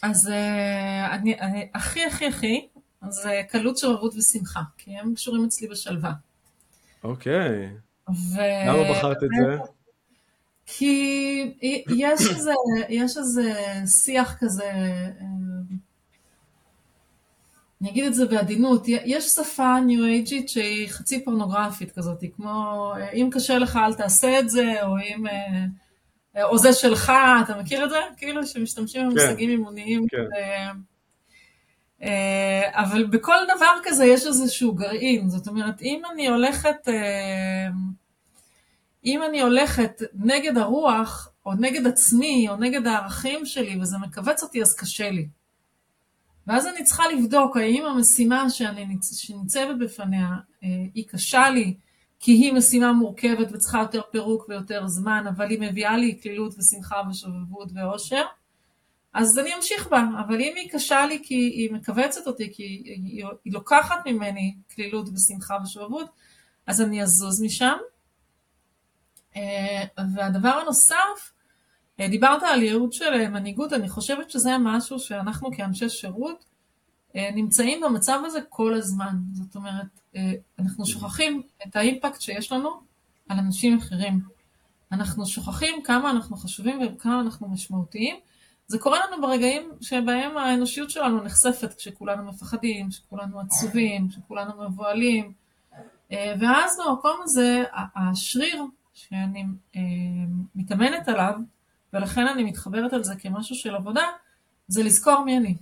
[0.01, 1.35] אז אה, אני,
[1.73, 2.67] הכי הכי הכי,
[3.01, 6.11] אז אה, קלות, שובבות ושמחה, כי הם קשורים אצלי בשלווה.
[7.03, 7.69] אוקיי.
[8.09, 8.37] ו...
[8.67, 9.57] למה בחרת את זה?
[10.65, 11.53] כי
[11.97, 12.53] יש איזה,
[12.89, 13.53] יש איזה
[13.85, 14.71] שיח כזה,
[17.81, 23.29] אני אגיד את זה בעדינות, יש שפה ניו אייג'ית שהיא חצי פורנוגרפית כזאת, כמו אם
[23.31, 25.25] קשה לך אל תעשה את זה, או אם...
[26.43, 27.11] או זה שלך,
[27.45, 27.97] אתה מכיר את זה?
[28.17, 30.05] כאילו שמשתמשים במושגים כן, אימוניים.
[30.09, 30.17] כן.
[30.37, 30.71] אה,
[32.71, 37.67] אבל בכל דבר כזה יש איזשהו גרעין, זאת אומרת, אם אני הולכת, אה,
[39.05, 44.61] אם אני הולכת נגד הרוח, או נגד עצמי, או נגד הערכים שלי, וזה מכווץ אותי,
[44.61, 45.27] אז קשה לי.
[46.47, 50.27] ואז אני צריכה לבדוק האם המשימה שאני, שניצבת בפניה
[50.63, 51.75] אה, היא קשה לי,
[52.19, 57.01] כי היא משימה מורכבת וצריכה יותר פירוק ויותר זמן, אבל היא מביאה לי כלילות ושמחה
[57.09, 58.23] ושובבות ואושר,
[59.13, 63.25] אז אני אמשיך בה, אבל אם היא קשה לי כי היא מכווצת אותי, כי היא,
[63.45, 66.09] היא לוקחת ממני כלילות ושמחה ושובבות,
[66.67, 67.77] אז אני אזוז משם.
[69.35, 69.83] אה,
[70.15, 71.33] והדבר הנוסף,
[71.99, 76.45] אה, דיברת על ייעוד של מנהיגות, אני חושבת שזה משהו שאנחנו כאנשי שירות
[77.15, 79.15] אה, נמצאים במצב הזה כל הזמן.
[79.33, 80.01] זאת אומרת,
[80.59, 82.69] אנחנו שוכחים את האימפקט שיש לנו
[83.29, 84.19] על אנשים אחרים.
[84.91, 88.15] אנחנו שוכחים כמה אנחנו חשובים וכמה אנחנו משמעותיים.
[88.71, 95.33] זה קורה לנו ברגעים שבהם האנושיות שלנו נחשפת, כשכולנו מפחדים, כשכולנו עצובים, כשכולנו מבוהלים.
[96.11, 97.63] אה, ואז במקום הזה,
[97.95, 98.63] השריר
[98.93, 99.45] שאני
[99.75, 99.81] אה,
[100.55, 101.33] מתאמנת עליו,
[101.93, 104.03] ולכן אני מתחברת על זה כמשהו של עבודה,
[104.67, 105.55] זה לזכור מי אני.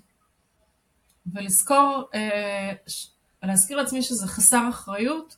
[1.34, 2.72] ולזכור, אה,
[3.44, 5.38] להזכיר לעצמי שזה חסר אחריות,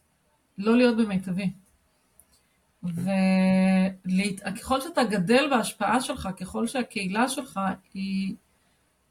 [0.57, 1.51] לא להיות במיטבי.
[2.84, 7.59] וככל שאתה גדל בהשפעה שלך, ככל שהקהילה שלך
[7.93, 8.36] היא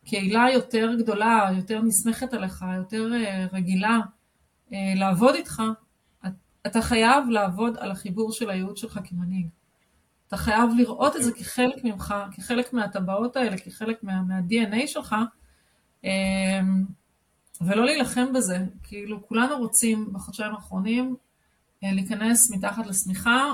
[0.05, 3.99] קהילה יותר גדולה, יותר נסמכת עליך, יותר אה, רגילה
[4.73, 5.63] אה, לעבוד איתך,
[6.67, 9.47] אתה חייב לעבוד על החיבור של הייעוד שלך כמנהיג.
[10.29, 15.17] אתה חייב לראות את זה כחלק ממך, כחלק מהטבעות האלה, כחלק מה, מה-DNA שלך,
[16.05, 16.11] אמ,
[17.61, 18.59] ולא להילחם בזה.
[18.83, 21.30] כאילו, כולנו רוצים בחודשיים האחרונים אה,
[21.83, 23.53] להיכנס מתחת לשמיכה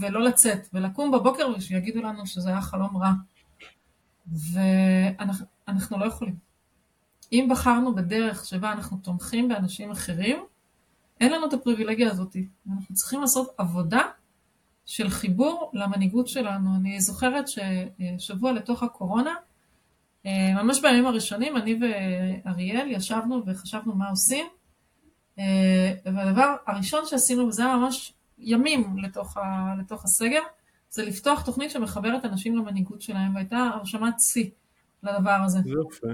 [0.00, 3.12] ולא לצאת, ולקום בבוקר ושיגידו לנו שזה היה חלום רע.
[4.52, 6.36] ואנחנו לא יכולים.
[7.32, 10.44] אם בחרנו בדרך שבה אנחנו תומכים באנשים אחרים,
[11.20, 12.36] אין לנו את הפריבילגיה הזאת.
[12.72, 14.02] אנחנו צריכים לעשות עבודה
[14.86, 16.76] של חיבור למנהיגות שלנו.
[16.76, 19.34] אני זוכרת ששבוע לתוך הקורונה,
[20.26, 24.55] אה, ממש בימים הראשונים, אני ואריאל ישבנו וחשבנו מה עושים, אה,
[26.04, 30.40] והדבר הראשון שעשינו, וזה היה ממש ימים לתוך, ה, לתוך הסגר,
[30.90, 34.50] זה לפתוח תוכנית שמחברת אנשים למנהיגות שלהם, והייתה הרשמת שיא
[35.02, 35.58] לדבר הזה.
[35.64, 36.06] זה יפה.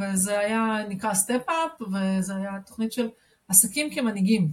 [0.00, 3.08] וזה היה נקרא step up, וזה היה תוכנית של
[3.48, 4.48] עסקים כמנהיגים.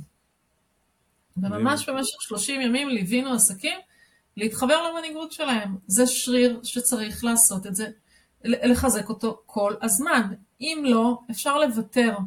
[1.37, 3.79] וממש במשך 30 ימים ליווינו עסקים
[4.37, 5.75] להתחבר למנהיגות שלהם.
[5.87, 7.87] זה שריר שצריך לעשות את זה,
[8.43, 10.33] לחזק אותו כל הזמן.
[10.61, 12.17] אם לא, אפשר לוותר.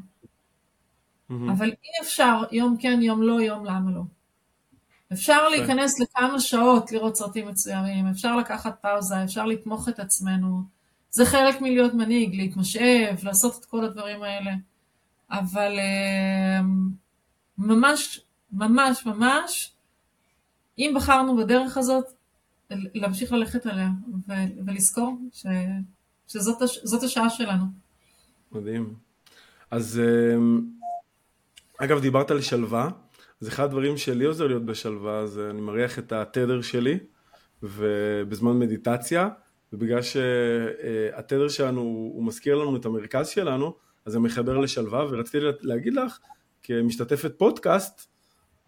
[1.31, 1.53] Mm-hmm.
[1.53, 4.03] אבל אי אפשר יום כן, יום לא, יום למה לא.
[5.13, 10.63] אפשר להיכנס לכמה שעות לראות סרטים מצוירים, אפשר לקחת פאוזה, אפשר לתמוך את עצמנו.
[11.11, 14.51] זה חלק מלהיות מנהיג, להתמשאב, לעשות את כל הדברים האלה.
[15.31, 16.89] אבל אמ,
[17.59, 18.21] ממש,
[18.53, 19.73] ממש, ממש,
[20.79, 22.05] אם בחרנו בדרך הזאת,
[22.71, 23.89] להמשיך ללכת עליה
[24.67, 25.47] ולזכור ש,
[26.29, 27.65] שזאת השעה שלנו.
[28.53, 28.95] מדהים.
[29.71, 30.61] אז אמ,
[31.79, 32.89] אגב, דיברת על שלווה,
[33.43, 36.99] אז אחד הדברים שלי עוזר להיות בשלווה, זה אני מריח את התדר שלי,
[37.63, 39.29] ובזמן מדיטציה,
[39.73, 43.75] ובגלל שהתדר שלנו הוא מזכיר לנו את המרכז שלנו,
[44.07, 46.19] אז זה מחבר לשלווה, ורציתי להגיד לך,
[46.63, 48.13] כמשתתפת פודקאסט,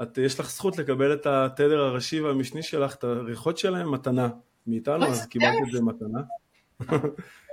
[0.03, 4.29] את, יש לך זכות לקבל את התדר הראשי והמשני שלך, את הריחות שלהם מתנה
[4.67, 6.21] מאיתנו, אז קיבלת את זה מתנה.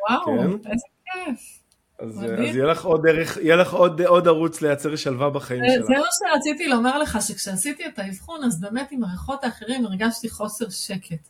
[0.10, 0.70] וואו, כן.
[0.72, 1.61] איזה כיף.
[2.02, 5.86] אז, אז יהיה לך עוד דרך, יהיה לך עוד, עוד ערוץ לייצר שלווה בחיים שלך.
[5.86, 10.70] זה מה שרציתי לומר לך, שכשעשיתי את האבחון, אז באמת עם הריחות האחרים הרגשתי חוסר
[10.70, 11.30] שקט.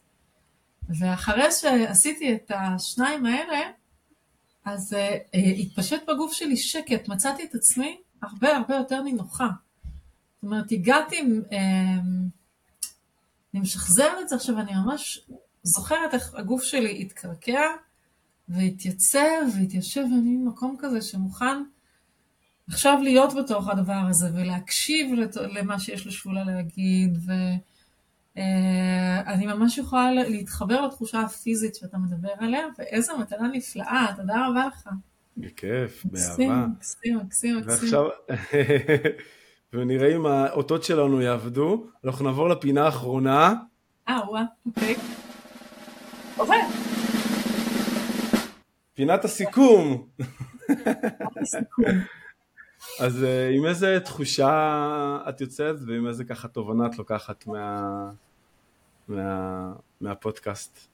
[0.99, 3.59] ואחרי שעשיתי את השניים האלה,
[4.65, 9.47] אז uh, התפשט בגוף שלי שקט, מצאתי את עצמי הרבה הרבה יותר נינוחה.
[10.35, 11.53] זאת אומרת, הגעתי, uh,
[13.53, 15.25] אני משחזרת את זה עכשיו, אני ממש
[15.63, 17.61] זוכרת איך הגוף שלי התקרקע
[18.55, 21.63] והתייצב והתיישב, ואני במקום כזה שמוכן
[22.67, 27.31] עכשיו להיות בתוך הדבר הזה ולהקשיב למה שיש לשבולה להגיד, ו...
[28.37, 34.89] אה, ממש יכולה להתחבר לתחושה הפיזית שאתה מדבר עליה, ואיזו מתנה נפלאה, תודה רבה לך.
[35.37, 36.67] בכיף, באהבה.
[36.67, 37.61] מקסים, מקסים, מקסים.
[37.65, 38.05] ועכשיו,
[39.73, 43.53] ונראה אם האותות שלנו יעבדו, אנחנו נעבור לפינה האחרונה.
[44.09, 44.95] אה, וואה, אוקיי.
[46.37, 47.10] עובד.
[49.01, 50.07] פינת הסיכום.
[52.99, 58.09] אז אה, עם איזה תחושה את יוצאת ועם איזה ככה תובנה את לוקחת מה,
[59.07, 60.87] מה, מהפודקאסט?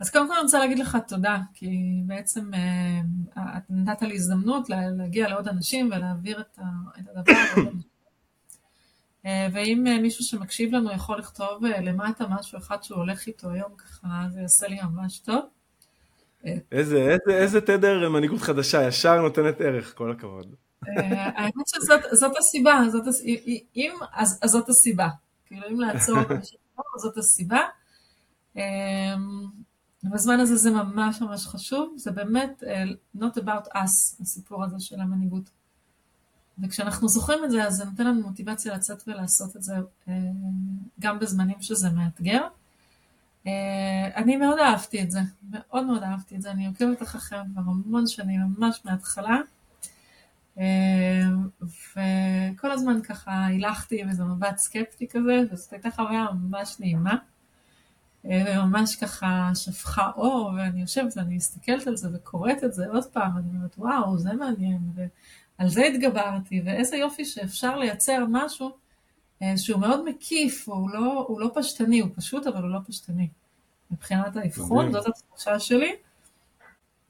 [0.00, 1.70] אז קודם כל אני רוצה להגיד לך תודה, כי
[2.06, 3.00] בעצם אה,
[3.56, 6.58] את נתת לי הזדמנות להגיע לעוד אנשים ולהעביר את
[6.98, 7.70] הדבר.
[9.26, 14.26] אה, ואם מישהו שמקשיב לנו יכול לכתוב למטה משהו אחד שהוא הולך איתו היום ככה,
[14.30, 15.42] זה יעשה לי ממש טוב.
[16.44, 20.54] איזה, איזה, איזה תדר מנהיגות חדשה, ישר נותנת ערך, כל הכבוד.
[20.88, 23.04] אה, האמת שזאת הסיבה, זאת,
[23.76, 25.08] אם, אז, אז זאת הסיבה.
[25.46, 26.18] כאילו אם לעצור,
[27.02, 27.60] זאת הסיבה.
[28.56, 28.60] אמ,
[30.04, 32.84] בזמן הזה זה ממש ממש חשוב, זה באמת אה,
[33.16, 35.50] not about us, הסיפור הזה של המנהיגות.
[36.62, 39.74] וכשאנחנו זוכרים את זה, אז זה נותן לנו מוטיבציה לצאת ולעשות את זה
[40.08, 40.14] אה,
[41.00, 42.46] גם בזמנים שזה מאתגר.
[44.16, 45.20] אני מאוד אהבתי את זה,
[45.50, 49.36] מאוד מאוד אהבתי את זה, אני עוקבת אחריכם כבר המון שנים, ממש מההתחלה.
[50.58, 50.62] אמ,
[51.62, 57.16] וכל הזמן ככה הילכתי עם איזה מבט סקפטי כזה, וזאת הייתה חוויה ממש נעימה.
[58.30, 63.04] אה, וממש ככה שפכה אור, ואני יושבת ואני מסתכלת על זה וקוראת את זה עוד
[63.04, 68.72] פעם, אני אומרת, וואו, זה מעניין, ועל זה התגברתי, ואיזה יופי שאפשר לייצר משהו אה,
[69.56, 73.28] שהוא מאוד מקיף, הוא לא, הוא לא פשטני, הוא פשוט, אבל הוא לא פשטני.
[73.90, 75.92] מבחינת האבחון, זאת התחושה שלי.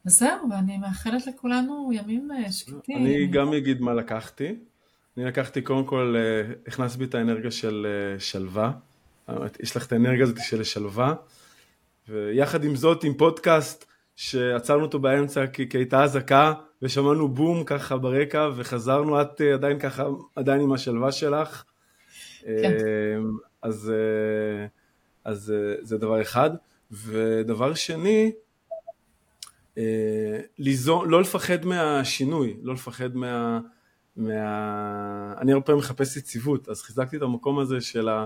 [0.06, 2.96] וזהו, ואני מאחלת לכולנו ימים אה, שקטים.
[2.96, 4.54] אני גם אגיד מה לקחתי.
[5.16, 8.72] אני לקחתי קודם כל, אה, הכנס בי את האנרגיה של אה, שלווה.
[9.60, 11.14] יש לך את האנרגיה הזאת של שלווה.
[12.08, 13.84] ויחד עם זאת, עם פודקאסט
[14.16, 16.52] שעצרנו אותו באמצע כי, כי הייתה אזעקה,
[16.82, 20.04] ושמענו בום ככה ברקע, וחזרנו, את עדיין ככה,
[20.36, 21.64] עדיין עם השלווה שלך.
[22.46, 23.20] כן.
[23.62, 23.92] אז
[25.24, 26.50] אז זה דבר אחד.
[26.90, 28.32] ודבר שני,
[30.58, 33.60] ליזום, לא לפחד מהשינוי, לא לפחד מה...
[34.16, 35.34] מה...
[35.38, 38.24] אני הרבה פעמים מחפש יציבות, אז חיזקתי את המקום הזה של, ה...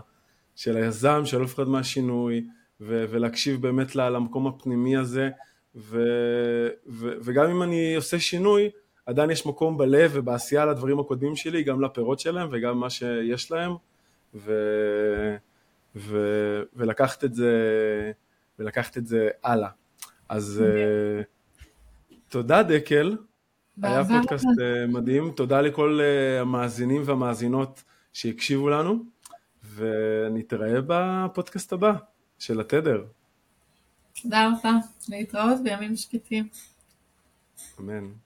[0.55, 2.47] של היזם, שלא לפחד מהשינוי,
[2.81, 3.05] ו...
[3.11, 5.31] ולהקשיב באמת למקום הפנימי הזה,
[5.77, 6.03] ו...
[6.87, 7.13] ו...
[7.21, 8.71] וגם אם אני עושה שינוי,
[9.07, 13.73] עדיין יש מקום בלב ובעשייה לדברים הקודמים שלי, גם לפירות שלהם וגם מה שיש להם,
[14.35, 14.53] ו...
[15.97, 16.19] ו...
[16.77, 17.53] ולקחת את זה,
[18.59, 19.71] ולקחת את זה הלאה.
[20.29, 21.25] אז uh,
[22.29, 23.17] תודה דקל,
[23.83, 29.05] היה פודקאסט uh, מדהים, תודה לכל uh, המאזינים והמאזינות שהקשיבו לנו,
[29.75, 31.93] ונתראה בפודקאסט הבא
[32.39, 33.05] של התדר.
[34.23, 34.73] תודה רבה,
[35.09, 36.49] להתראות בימים שקטים.
[37.81, 38.26] אמן.